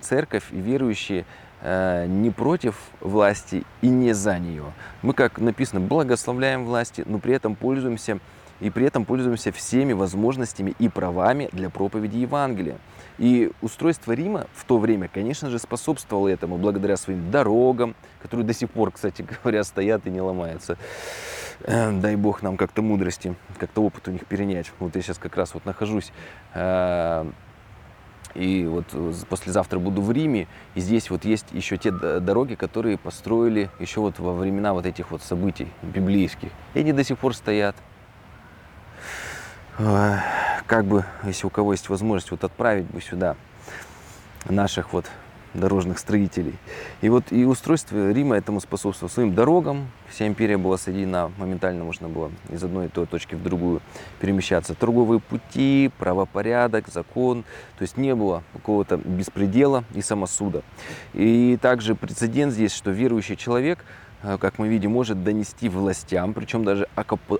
Церковь 0.00 0.44
и 0.50 0.58
верующие 0.58 1.26
э, 1.60 2.06
не 2.06 2.30
против 2.30 2.74
власти 3.02 3.64
и 3.82 3.88
не 3.88 4.14
за 4.14 4.38
нее. 4.38 4.72
Мы, 5.02 5.12
как 5.12 5.38
написано, 5.38 5.80
благословляем 5.80 6.64
власти, 6.64 7.04
но 7.04 7.18
при 7.18 7.34
этом 7.34 7.54
пользуемся 7.54 8.18
и 8.60 8.70
при 8.70 8.86
этом 8.86 9.04
пользуемся 9.04 9.52
всеми 9.52 9.92
возможностями 9.92 10.74
и 10.78 10.88
правами 10.88 11.48
для 11.52 11.70
проповеди 11.70 12.18
Евангелия. 12.18 12.78
И 13.18 13.52
устройство 13.62 14.12
Рима 14.12 14.46
в 14.54 14.64
то 14.64 14.78
время, 14.78 15.08
конечно 15.12 15.50
же, 15.50 15.58
способствовало 15.58 16.28
этому 16.28 16.58
благодаря 16.58 16.96
своим 16.96 17.30
дорогам, 17.30 17.94
которые 18.20 18.46
до 18.46 18.54
сих 18.54 18.70
пор, 18.70 18.90
кстати 18.90 19.24
говоря, 19.42 19.64
стоят 19.64 20.06
и 20.06 20.10
не 20.10 20.20
ломаются. 20.20 20.76
Э, 21.60 21.92
дай 21.92 22.16
бог 22.16 22.42
нам 22.42 22.56
как-то 22.56 22.82
мудрости, 22.82 23.34
как-то 23.58 23.82
опыт 23.82 24.08
у 24.08 24.10
них 24.10 24.26
перенять. 24.26 24.72
Вот 24.78 24.96
я 24.96 25.02
сейчас 25.02 25.18
как 25.18 25.36
раз 25.36 25.54
вот 25.54 25.64
нахожусь 25.64 26.12
э, 26.54 27.30
и 28.34 28.64
вот 28.66 28.86
послезавтра 29.28 29.78
буду 29.78 30.02
в 30.02 30.10
Риме, 30.10 30.48
и 30.74 30.80
здесь 30.80 31.08
вот 31.10 31.24
есть 31.24 31.46
еще 31.52 31.76
те 31.76 31.90
дороги, 31.92 32.54
которые 32.54 32.98
построили 32.98 33.70
еще 33.78 34.00
вот 34.00 34.18
во 34.18 34.34
времена 34.34 34.74
вот 34.74 34.86
этих 34.86 35.10
вот 35.10 35.22
событий 35.22 35.68
библейских. 35.82 36.50
И 36.74 36.80
они 36.80 36.92
до 36.92 37.04
сих 37.04 37.18
пор 37.18 37.34
стоят. 37.34 37.76
Как 39.76 40.84
бы, 40.84 41.04
если 41.24 41.46
у 41.46 41.50
кого 41.50 41.72
есть 41.72 41.88
возможность, 41.88 42.30
вот 42.30 42.44
отправить 42.44 42.86
бы 42.86 43.00
сюда 43.00 43.36
наших 44.48 44.92
вот 44.92 45.06
дорожных 45.54 45.98
строителей. 45.98 46.54
И 47.00 47.08
вот 47.08 47.24
и 47.30 47.44
устройство 47.44 48.10
Рима 48.10 48.36
этому 48.36 48.60
способствовало 48.60 49.10
своим 49.10 49.34
дорогам. 49.34 49.88
Вся 50.08 50.26
империя 50.26 50.58
была 50.58 50.76
соединена, 50.76 51.30
моментально 51.38 51.84
можно 51.84 52.08
было 52.08 52.30
из 52.50 52.62
одной 52.62 52.88
той 52.88 53.06
точки 53.06 53.36
в 53.36 53.42
другую 53.42 53.80
перемещаться. 54.20 54.74
Торговые 54.74 55.20
пути, 55.20 55.90
правопорядок, 55.98 56.88
закон. 56.88 57.44
То 57.78 57.82
есть 57.82 57.96
не 57.96 58.14
было 58.14 58.42
какого-то 58.52 58.96
беспредела 58.96 59.84
и 59.94 60.02
самосуда. 60.02 60.62
И 61.12 61.56
также 61.62 61.94
прецедент 61.94 62.52
здесь, 62.52 62.72
что 62.74 62.90
верующий 62.90 63.36
человек– 63.36 63.78
как 64.40 64.58
мы 64.58 64.68
видим, 64.68 64.92
может 64.92 65.22
донести 65.22 65.68
властям, 65.68 66.32
причем 66.34 66.64
даже 66.64 66.88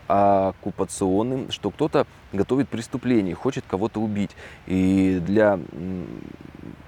оккупационным, 0.06 1.50
что 1.50 1.70
кто-то 1.70 2.06
готовит 2.32 2.68
преступление, 2.68 3.34
хочет 3.34 3.64
кого-то 3.66 4.00
убить. 4.00 4.32
И 4.66 5.20
для, 5.24 5.58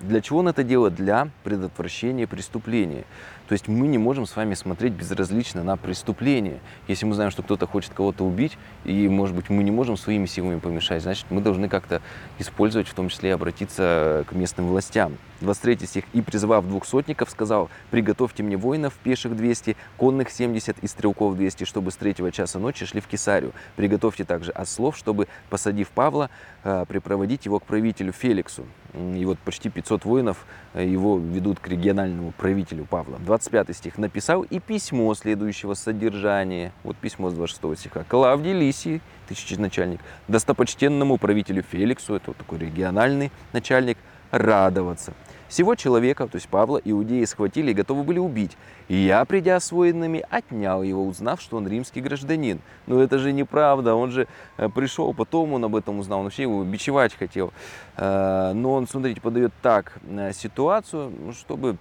для 0.00 0.20
чего 0.20 0.40
он 0.40 0.48
это 0.48 0.62
делает? 0.64 0.94
Для 0.94 1.28
предотвращения 1.44 2.26
преступления. 2.26 3.04
То 3.48 3.52
есть 3.52 3.68
мы 3.68 3.86
не 3.86 3.96
можем 3.96 4.26
с 4.26 4.34
вами 4.34 4.54
смотреть 4.54 4.92
безразлично 4.92 5.62
на 5.62 5.76
преступление. 5.76 6.58
Если 6.88 7.06
мы 7.06 7.14
знаем, 7.14 7.30
что 7.30 7.42
кто-то 7.42 7.66
хочет 7.66 7.94
кого-то 7.94 8.24
убить, 8.24 8.58
и, 8.84 9.08
может 9.08 9.36
быть, 9.36 9.48
мы 9.50 9.62
не 9.62 9.70
можем 9.70 9.96
своими 9.96 10.26
силами 10.26 10.58
помешать, 10.58 11.02
значит, 11.02 11.26
мы 11.30 11.40
должны 11.40 11.68
как-то 11.68 12.02
использовать, 12.38 12.88
в 12.88 12.94
том 12.94 13.08
числе 13.08 13.30
и 13.30 13.32
обратиться 13.32 14.24
к 14.28 14.32
местным 14.32 14.66
властям. 14.66 15.16
23 15.40 15.86
стих. 15.86 16.04
«И, 16.12 16.22
призвав 16.22 16.66
двух 16.66 16.86
сотников, 16.86 17.30
сказал, 17.30 17.68
приготовьте 17.90 18.42
мне 18.42 18.56
воинов, 18.56 18.94
пеших 19.02 19.36
200, 19.36 19.76
конных 19.96 20.30
70 20.30 20.78
и 20.78 20.86
стрелков 20.86 21.36
200, 21.36 21.64
чтобы 21.64 21.90
с 21.90 21.96
третьего 21.96 22.32
часа 22.32 22.58
ночи 22.58 22.86
шли 22.86 23.00
в 23.00 23.06
Кесарию. 23.06 23.52
Приготовьте 23.76 24.24
также 24.24 24.52
ослов, 24.52 24.96
чтобы, 24.96 25.28
посадив 25.50 25.88
Павла, 25.88 26.30
э, 26.64 26.84
припроводить 26.88 27.46
его 27.46 27.58
к 27.58 27.64
правителю 27.64 28.12
Феликсу». 28.12 28.64
И 28.94 29.24
вот 29.26 29.38
почти 29.38 29.68
500 29.68 30.04
воинов 30.04 30.46
э, 30.72 30.86
его 30.86 31.18
ведут 31.18 31.60
к 31.60 31.68
региональному 31.68 32.32
правителю 32.32 32.84
Павла. 32.84 33.18
25 33.18 33.76
стих. 33.76 33.98
«Написал 33.98 34.42
и 34.42 34.58
письмо 34.58 35.14
следующего 35.14 35.74
содержания». 35.74 36.72
Вот 36.82 36.96
письмо 36.96 37.30
с 37.30 37.34
26 37.34 37.78
стиха. 37.78 38.04
«Клавдий 38.08 38.52
Лисий, 38.52 39.02
тысяченачальник, 39.28 40.00
достопочтенному 40.28 41.18
правителю 41.18 41.62
Феликсу». 41.62 42.14
Это 42.14 42.28
вот 42.28 42.36
такой 42.38 42.58
региональный 42.58 43.30
начальник– 43.52 43.98
радоваться. 44.30 45.12
Всего 45.48 45.74
человека, 45.76 46.26
то 46.26 46.36
есть 46.36 46.48
Павла, 46.48 46.80
иудеи 46.84 47.24
схватили 47.24 47.70
и 47.70 47.74
готовы 47.74 48.02
были 48.02 48.18
убить. 48.18 48.56
И 48.88 48.96
я, 48.96 49.24
придя 49.24 49.60
с 49.60 49.70
воинами, 49.70 50.24
отнял 50.28 50.82
его, 50.82 51.06
узнав, 51.06 51.40
что 51.40 51.56
он 51.56 51.68
римский 51.68 52.00
гражданин. 52.00 52.60
Но 52.86 53.00
это 53.00 53.18
же 53.18 53.32
неправда, 53.32 53.94
он 53.94 54.10
же 54.10 54.26
э, 54.56 54.68
пришел, 54.68 55.14
потом 55.14 55.52
он 55.52 55.64
об 55.64 55.76
этом 55.76 55.98
узнал, 55.98 56.18
он 56.20 56.24
вообще 56.24 56.42
его 56.42 56.64
бичевать 56.64 57.14
хотел. 57.14 57.52
Э, 57.96 58.52
но 58.54 58.74
он, 58.74 58.88
смотрите, 58.88 59.20
подает 59.20 59.52
так 59.62 59.98
э, 60.08 60.32
ситуацию, 60.32 61.12
ну, 61.26 61.32
чтобы 61.32 61.76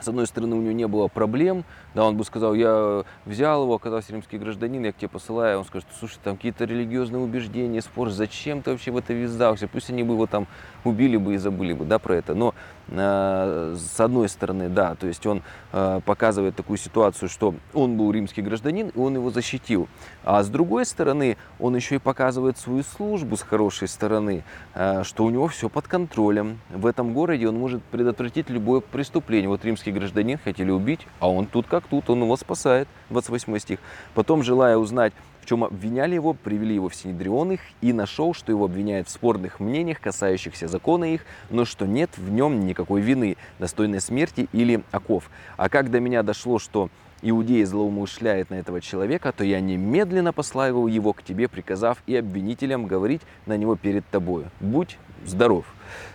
с 0.00 0.08
одной 0.08 0.26
стороны, 0.26 0.56
у 0.56 0.60
него 0.60 0.72
не 0.72 0.86
было 0.86 1.08
проблем, 1.08 1.64
да, 1.94 2.04
он 2.04 2.16
бы 2.16 2.24
сказал, 2.24 2.54
я 2.54 3.04
взял 3.24 3.62
его, 3.62 3.74
оказался 3.74 4.12
римский 4.12 4.38
гражданин, 4.38 4.82
я 4.84 4.92
к 4.92 4.96
тебе 4.96 5.08
посылаю, 5.08 5.58
он 5.58 5.64
скажет, 5.64 5.88
слушай, 5.98 6.18
там 6.22 6.36
какие-то 6.36 6.64
религиозные 6.64 7.22
убеждения, 7.22 7.82
спор, 7.82 8.10
зачем 8.10 8.62
ты 8.62 8.70
вообще 8.70 8.90
в 8.90 8.96
это 8.96 9.12
ввязался, 9.12 9.68
пусть 9.68 9.90
они 9.90 10.02
бы 10.02 10.14
его 10.14 10.26
там 10.26 10.46
убили 10.84 11.16
бы 11.16 11.34
и 11.34 11.36
забыли 11.36 11.72
бы, 11.72 11.84
да, 11.84 11.98
про 11.98 12.16
это, 12.16 12.34
но 12.34 12.54
с 12.90 14.00
одной 14.00 14.28
стороны, 14.28 14.68
да, 14.68 14.96
то 14.96 15.06
есть 15.06 15.24
он 15.24 15.42
э, 15.72 16.00
показывает 16.04 16.56
такую 16.56 16.76
ситуацию, 16.76 17.28
что 17.28 17.54
он 17.72 17.96
был 17.96 18.10
римский 18.10 18.42
гражданин, 18.42 18.88
и 18.88 18.98
он 18.98 19.14
его 19.14 19.30
защитил, 19.30 19.88
а 20.24 20.42
с 20.42 20.48
другой 20.48 20.84
стороны, 20.84 21.36
он 21.60 21.76
еще 21.76 21.96
и 21.96 21.98
показывает 21.98 22.58
свою 22.58 22.82
службу 22.82 23.36
с 23.36 23.42
хорошей 23.42 23.86
стороны, 23.86 24.42
э, 24.74 25.04
что 25.04 25.24
у 25.24 25.30
него 25.30 25.46
все 25.46 25.68
под 25.68 25.86
контролем, 25.86 26.58
в 26.68 26.84
этом 26.86 27.14
городе 27.14 27.48
он 27.48 27.56
может 27.58 27.82
предотвратить 27.84 28.50
любое 28.50 28.80
преступление, 28.80 29.48
вот 29.48 29.64
римский 29.64 29.92
гражданин 29.92 30.38
хотели 30.42 30.70
убить, 30.70 31.06
а 31.20 31.30
он 31.30 31.46
тут 31.46 31.66
как 31.68 31.86
тут, 31.86 32.10
он 32.10 32.22
его 32.22 32.36
спасает, 32.36 32.88
28 33.10 33.58
стих, 33.58 33.78
потом, 34.14 34.42
желая 34.42 34.76
узнать, 34.76 35.12
в 35.40 35.46
чем 35.46 35.64
обвиняли 35.64 36.14
его, 36.14 36.34
привели 36.34 36.74
его 36.74 36.88
в 36.88 36.94
Синедрион 36.94 37.52
их 37.52 37.60
и 37.80 37.92
нашел, 37.92 38.34
что 38.34 38.52
его 38.52 38.64
обвиняют 38.66 39.08
в 39.08 39.10
спорных 39.10 39.60
мнениях, 39.60 40.00
касающихся 40.00 40.68
закона 40.68 41.14
их, 41.14 41.24
но 41.50 41.64
что 41.64 41.86
нет 41.86 42.10
в 42.16 42.30
нем 42.30 42.66
никакой 42.66 43.00
вины, 43.00 43.36
достойной 43.58 44.00
смерти 44.00 44.48
или 44.52 44.82
оков. 44.90 45.30
А 45.56 45.68
как 45.68 45.90
до 45.90 46.00
меня 46.00 46.22
дошло, 46.22 46.58
что 46.58 46.90
Иудеи 47.22 47.64
злоумышляет 47.64 48.50
на 48.50 48.54
этого 48.54 48.80
человека, 48.80 49.32
то 49.32 49.44
я 49.44 49.60
немедленно 49.60 50.32
послал 50.32 50.86
его 50.86 51.12
к 51.12 51.22
тебе, 51.22 51.48
приказав 51.48 52.02
и 52.06 52.16
обвинителям 52.16 52.86
говорить 52.86 53.20
на 53.46 53.56
него 53.56 53.76
перед 53.76 54.06
тобою. 54.06 54.50
Будь 54.60 54.96
здоров. 55.26 55.66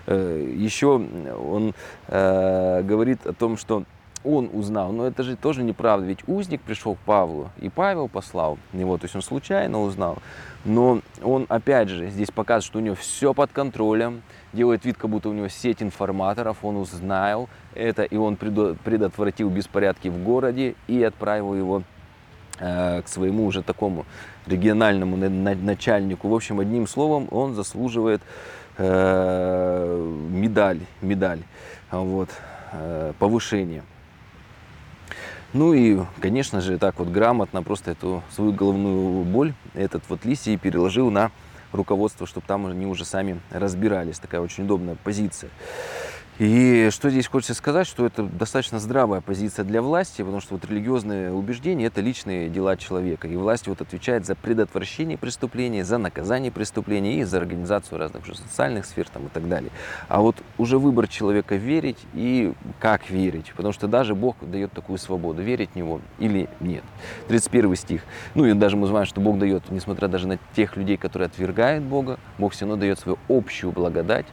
Э, 0.07 0.53
Еще 0.55 0.87
он 0.87 1.73
э, 2.07 2.81
говорит 2.83 3.25
о 3.27 3.33
том, 3.33 3.57
что 3.57 3.83
он 4.25 4.49
узнал. 4.51 4.91
Но 4.91 5.05
это 5.05 5.23
же 5.23 5.35
тоже 5.35 5.63
неправда, 5.63 6.05
ведь 6.05 6.27
узник 6.27 6.61
пришел 6.61 6.95
к 6.95 6.99
Павлу, 6.99 7.49
и 7.59 7.69
Павел 7.69 8.07
послал 8.07 8.57
его, 8.73 8.97
то 8.97 9.05
есть 9.05 9.15
он 9.15 9.21
случайно 9.21 9.81
узнал. 9.81 10.17
Но 10.65 11.01
он, 11.23 11.45
опять 11.47 11.89
же, 11.89 12.09
здесь 12.09 12.31
показывает, 12.31 12.63
что 12.63 12.79
у 12.79 12.81
него 12.81 12.95
все 12.95 13.33
под 13.33 13.51
контролем, 13.51 14.23
делает 14.51 14.83
вид, 14.83 14.97
как 14.97 15.11
будто 15.11 15.29
у 15.29 15.33
него 15.33 15.47
сеть 15.47 15.83
информаторов, 15.83 16.57
он 16.63 16.77
узнал 16.77 17.49
это, 17.75 18.03
и 18.03 18.17
он 18.17 18.35
предотвратил 18.35 19.49
беспорядки 19.49 20.07
в 20.07 20.23
городе 20.23 20.75
и 20.87 21.03
отправил 21.03 21.53
его 21.53 21.83
э, 22.59 23.01
к 23.03 23.07
своему 23.07 23.45
уже 23.45 23.61
такому 23.61 24.05
региональному 24.47 25.17
начальнику. 25.17 26.29
В 26.29 26.33
общем, 26.33 26.59
одним 26.59 26.87
словом, 26.87 27.27
он 27.29 27.53
заслуживает 27.53 28.21
э, 28.77 30.15
медаль, 30.31 30.79
медаль 31.01 31.43
вот, 31.91 32.29
э, 32.71 33.13
повышения. 33.19 33.83
Ну 35.55 35.73
и, 35.73 35.97
конечно 36.19 36.59
же, 36.59 36.77
так 36.77 36.99
вот 36.99 37.07
грамотно 37.07 37.63
просто 37.63 37.91
эту 37.91 38.21
свою 38.29 38.51
головную 38.51 39.23
боль, 39.23 39.53
этот 39.73 40.03
вот 40.09 40.25
Лисий 40.25 40.57
переложил 40.57 41.09
на 41.09 41.31
руководство, 41.71 42.27
чтобы 42.27 42.45
там 42.45 42.65
они 42.65 42.85
уже 42.85 43.05
сами 43.05 43.39
разбирались. 43.51 44.19
Такая 44.19 44.41
очень 44.41 44.65
удобная 44.65 44.97
позиция. 45.01 45.49
И 46.37 46.89
что 46.91 47.09
здесь 47.09 47.27
хочется 47.27 47.53
сказать, 47.53 47.87
что 47.87 48.05
это 48.05 48.23
достаточно 48.23 48.77
здравая 48.79 49.21
позиция 49.21 49.63
для 49.63 49.81
власти, 49.81 50.21
потому 50.21 50.41
что 50.41 50.55
вот 50.55 50.65
религиозные 50.65 51.31
убеждения– 51.31 51.85
это 51.87 52.01
личные 52.01 52.49
дела 52.49 52.75
человека. 52.75 53.29
И 53.29 53.37
власть 53.37 53.67
вот 53.67 53.79
отвечает 53.79 54.25
за 54.25 54.35
предотвращение 54.35 55.17
преступлений, 55.17 55.81
за 55.83 55.97
наказание 55.97 56.51
преступлений 56.51 57.21
и 57.21 57.23
за 57.23 57.37
организацию 57.37 57.99
разных 57.99 58.23
уже 58.23 58.35
социальных 58.35 58.85
сфер 58.85 59.07
там, 59.07 59.27
и 59.27 59.29
так 59.29 59.47
далее. 59.47 59.71
А 60.09 60.19
вот 60.19 60.35
уже 60.57 60.77
выбор 60.77 61.07
человека 61.07 61.55
верить 61.55 61.99
и 62.13 62.51
как 62.81 63.09
верить, 63.09 63.53
потому 63.55 63.71
что 63.71 63.87
даже 63.87 64.13
Бог 64.13 64.35
дает 64.41 64.73
такую 64.73 64.97
свободу, 64.97 65.41
верить 65.41 65.69
в 65.71 65.75
Него 65.77 66.01
или 66.19 66.49
нет. 66.59 66.83
31 67.29 67.77
стих. 67.77 68.01
Ну 68.33 68.45
и 68.45 68.51
даже 68.51 68.75
мы 68.75 68.87
знаем, 68.87 69.05
что 69.05 69.21
Бог 69.21 69.39
дает, 69.39 69.63
несмотря 69.71 70.09
даже 70.09 70.27
на 70.27 70.37
тех 70.53 70.75
людей, 70.75 70.97
которые 70.97 71.27
отвергают 71.27 71.85
Бога, 71.85 72.19
Бог 72.37 72.51
все 72.51 72.65
равно 72.65 72.75
дает 72.75 72.99
свою 72.99 73.17
общую 73.29 73.71
благодать, 73.71 74.25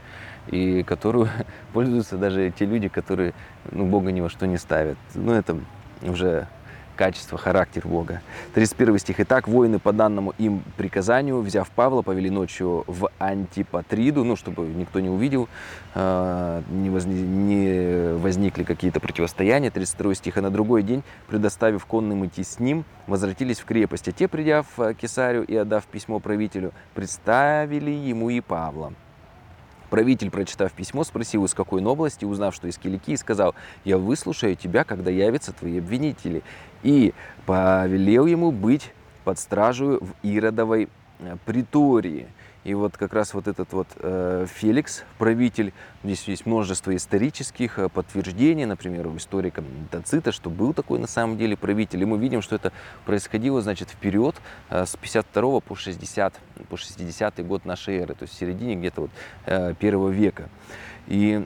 и 0.48 0.82
которую 0.82 1.28
пользуются 1.72 2.16
даже 2.16 2.50
те 2.50 2.66
люди, 2.66 2.88
которые 2.88 3.34
ну, 3.70 3.86
Бога 3.86 4.12
ни 4.12 4.20
во 4.20 4.28
что 4.28 4.46
не 4.46 4.58
ставят. 4.58 4.98
Ну, 5.14 5.32
это 5.32 5.56
уже 6.02 6.46
качество, 6.96 7.38
характер 7.38 7.86
Бога. 7.86 8.20
31 8.54 8.98
стих. 8.98 9.20
«Итак, 9.20 9.48
воины 9.48 9.78
по 9.78 9.92
данному 9.92 10.34
им 10.38 10.62
приказанию, 10.76 11.40
взяв 11.40 11.70
Павла, 11.70 12.02
повели 12.02 12.30
ночью 12.30 12.84
в 12.86 13.10
Антипатриду, 13.18 14.24
ну, 14.24 14.36
чтобы 14.36 14.66
никто 14.66 15.00
не 15.00 15.08
увидел, 15.08 15.48
э, 15.94 16.62
не, 16.70 16.90
возни, 16.90 17.22
не 17.22 18.14
возникли 18.14 18.64
какие-то 18.64 19.00
противостояния». 19.00 19.70
32 19.70 20.14
стих. 20.14 20.36
«А 20.36 20.42
на 20.42 20.50
другой 20.50 20.82
день, 20.82 21.02
предоставив 21.28 21.86
конным 21.86 22.26
идти 22.26 22.44
с 22.44 22.60
ним, 22.60 22.84
возвратились 23.06 23.58
в 23.58 23.64
крепость. 23.64 24.08
А 24.08 24.12
те, 24.12 24.28
придя 24.28 24.62
в 24.76 24.94
Кесарию 24.94 25.44
и 25.44 25.56
отдав 25.56 25.84
письмо 25.86 26.20
правителю, 26.20 26.72
представили 26.94 27.90
ему 27.90 28.30
и 28.30 28.40
Павла». 28.40 28.92
Правитель, 29.92 30.30
прочитав 30.30 30.72
письмо, 30.72 31.04
спросил, 31.04 31.44
из 31.44 31.52
какой 31.52 31.84
области, 31.84 32.24
узнав, 32.24 32.54
что 32.54 32.66
из 32.66 32.78
Киликии, 32.78 33.14
сказал, 33.14 33.54
«Я 33.84 33.98
выслушаю 33.98 34.56
тебя, 34.56 34.84
когда 34.84 35.10
явятся 35.10 35.52
твои 35.52 35.80
обвинители». 35.80 36.42
И 36.82 37.12
повелел 37.44 38.24
ему 38.24 38.52
быть 38.52 38.90
под 39.24 39.38
стражу 39.38 39.98
в 40.00 40.14
Иродовой 40.22 40.88
э, 41.18 41.36
притории– 41.44 42.26
и 42.64 42.74
вот 42.74 42.96
как 42.96 43.12
раз 43.12 43.34
вот 43.34 43.48
этот 43.48 43.72
вот 43.72 43.88
э, 43.96 44.46
Феликс, 44.48 45.02
правитель, 45.18 45.72
здесь 46.04 46.22
есть 46.28 46.46
множество 46.46 46.94
исторических 46.94 47.78
э, 47.78 47.88
подтверждений, 47.88 48.66
например, 48.66 49.08
у 49.08 49.16
историка 49.16 49.64
Тацита, 49.90 50.30
что 50.30 50.48
был 50.48 50.72
такой 50.72 51.00
на 51.00 51.08
самом 51.08 51.36
деле 51.36 51.56
правитель. 51.56 52.02
И 52.02 52.04
мы 52.04 52.18
видим, 52.18 52.40
что 52.40 52.54
это 52.54 52.72
происходило, 53.04 53.60
значит, 53.62 53.90
вперед 53.90 54.36
э, 54.70 54.86
с 54.86 54.96
52 54.96 55.60
по 55.60 55.74
60, 55.74 56.34
по 56.68 56.76
60 56.76 57.46
год 57.46 57.64
нашей 57.64 57.98
эры, 57.98 58.14
то 58.14 58.22
есть 58.22 58.34
в 58.34 58.38
середине 58.38 58.76
где-то 58.76 59.02
вот 59.02 59.10
э, 59.46 59.74
первого 59.74 60.10
века. 60.10 60.48
И 61.08 61.44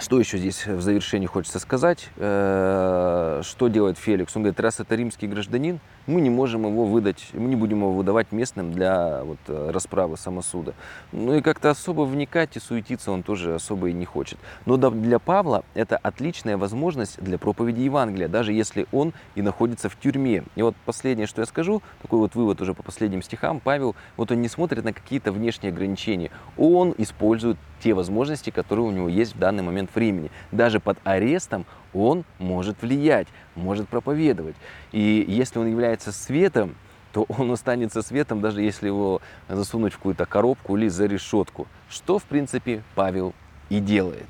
Что 0.00 0.20
еще 0.20 0.38
здесь 0.38 0.64
в 0.64 0.80
завершении 0.80 1.26
хочется 1.26 1.58
сказать? 1.58 2.08
Э, 2.18 3.40
что 3.42 3.66
делает 3.66 3.98
Феликс? 3.98 4.36
Он 4.36 4.42
говорит, 4.42 4.60
раз 4.60 4.78
это 4.78 4.94
римский 4.94 5.26
гражданин, 5.26 5.80
мы 6.06 6.20
не 6.20 6.30
можем 6.30 6.66
его 6.66 6.84
выдать, 6.84 7.28
мы 7.32 7.48
не 7.48 7.56
будем 7.56 7.78
его 7.78 7.92
выдавать 7.92 8.30
местным 8.30 8.72
для 8.72 9.24
вот, 9.24 9.38
э, 9.48 9.70
расправы 9.72 10.16
самосуда. 10.16 10.74
Ну 11.10 11.34
и 11.34 11.40
как-то 11.40 11.70
особо 11.70 12.02
вникать 12.02 12.56
и 12.56 12.60
суетиться 12.60 13.10
он 13.10 13.24
тоже 13.24 13.56
особо 13.56 13.88
и 13.88 13.92
не 13.92 14.04
хочет. 14.04 14.38
Но 14.66 14.76
для 14.76 15.18
Павла 15.18 15.64
это 15.74 15.96
отличная 15.96 16.56
возможность 16.56 17.20
для 17.20 17.36
проповеди 17.36 17.80
Евангелия, 17.80 18.28
даже 18.28 18.52
если 18.52 18.86
он 18.92 19.12
и 19.34 19.42
находится 19.42 19.88
в 19.88 19.98
тюрьме. 19.98 20.44
И 20.54 20.62
вот 20.62 20.76
последнее, 20.84 21.26
что 21.26 21.42
я 21.42 21.46
скажу, 21.46 21.82
такой 22.02 22.20
вот 22.20 22.36
вывод 22.36 22.60
уже 22.60 22.72
по 22.72 22.84
последним 22.84 23.20
стихам, 23.20 23.58
Павел, 23.58 23.96
вот 24.16 24.30
он 24.30 24.40
не 24.40 24.48
смотрит 24.48 24.84
на 24.84 24.92
какие-то 24.92 25.32
внешние 25.32 25.72
ограничения, 25.72 26.30
он 26.56 26.94
использует 26.98 27.56
те 27.82 27.94
возможности, 27.94 28.50
которые 28.50 28.86
у 28.86 28.90
него 28.90 29.08
есть 29.08 29.34
в 29.34 29.38
данный 29.38 29.62
момент 29.62 29.87
времени. 29.94 30.30
Даже 30.52 30.80
под 30.80 30.98
арестом 31.04 31.66
он 31.92 32.24
может 32.38 32.82
влиять, 32.82 33.28
может 33.54 33.88
проповедовать. 33.88 34.56
И 34.92 35.24
если 35.26 35.58
он 35.58 35.68
является 35.68 36.12
светом, 36.12 36.76
то 37.12 37.24
он 37.28 37.50
останется 37.50 38.02
светом, 38.02 38.40
даже 38.40 38.62
если 38.62 38.86
его 38.86 39.20
засунуть 39.48 39.92
в 39.92 39.96
какую-то 39.96 40.26
коробку 40.26 40.76
или 40.76 40.88
за 40.88 41.06
решетку, 41.06 41.66
что, 41.88 42.18
в 42.18 42.24
принципе, 42.24 42.82
Павел 42.94 43.34
и 43.68 43.80
делает. 43.80 44.28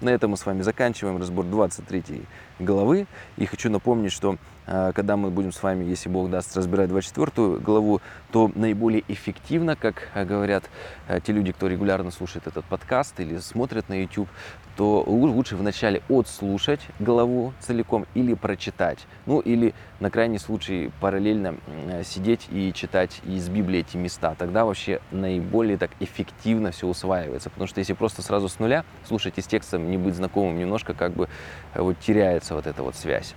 На 0.00 0.10
этом 0.10 0.30
мы 0.30 0.36
с 0.36 0.46
вами 0.46 0.62
заканчиваем 0.62 1.18
разбор 1.18 1.44
23 1.44 2.22
главы. 2.60 3.06
И 3.36 3.46
хочу 3.46 3.70
напомнить, 3.70 4.12
что 4.12 4.36
а, 4.66 4.92
когда 4.92 5.16
мы 5.16 5.30
будем 5.30 5.52
с 5.52 5.62
вами, 5.62 5.84
если 5.84 6.08
Бог 6.08 6.30
даст, 6.30 6.56
разбирать 6.56 6.88
24 6.88 7.58
главу, 7.58 8.00
то 8.30 8.50
наиболее 8.54 9.02
эффективно, 9.08 9.74
как 9.74 10.08
говорят 10.14 10.70
а, 11.08 11.20
те 11.20 11.32
люди, 11.32 11.50
кто 11.52 11.66
регулярно 11.66 12.10
слушает 12.12 12.46
этот 12.46 12.64
подкаст 12.66 13.18
или 13.18 13.38
смотрят 13.38 13.88
на 13.88 14.00
YouTube, 14.00 14.28
то 14.76 15.02
лучше 15.06 15.56
вначале 15.56 16.02
отслушать 16.08 16.80
главу 17.00 17.52
целиком 17.60 18.06
или 18.14 18.34
прочитать. 18.34 19.00
Ну 19.26 19.40
или 19.40 19.74
на 19.98 20.10
крайний 20.10 20.38
случай 20.38 20.90
параллельно 21.00 21.56
сидеть 22.04 22.46
и 22.50 22.72
читать 22.72 23.20
из 23.24 23.48
Библии 23.48 23.80
эти 23.80 23.96
места. 23.96 24.34
Тогда 24.38 24.64
вообще 24.64 25.00
наиболее 25.10 25.76
так 25.76 25.90
эффективно 26.00 26.70
все 26.70 26.86
усваивается. 26.86 27.50
Потому 27.50 27.66
что 27.66 27.80
если 27.80 27.92
просто 27.92 28.22
сразу 28.22 28.48
с 28.48 28.58
нуля 28.58 28.84
слушать 29.04 29.34
из 29.36 29.46
текста, 29.46 29.76
не 29.78 29.98
быть 29.98 30.14
знакомым, 30.14 30.58
немножко 30.58 30.94
как 30.94 31.12
бы 31.12 31.28
вот 31.74 31.98
теряется 31.98 32.49
вот 32.54 32.66
эта 32.66 32.82
вот 32.82 32.96
связь. 32.96 33.34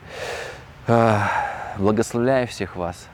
Благословляю 1.77 2.47
всех 2.47 2.75
вас 2.75 3.07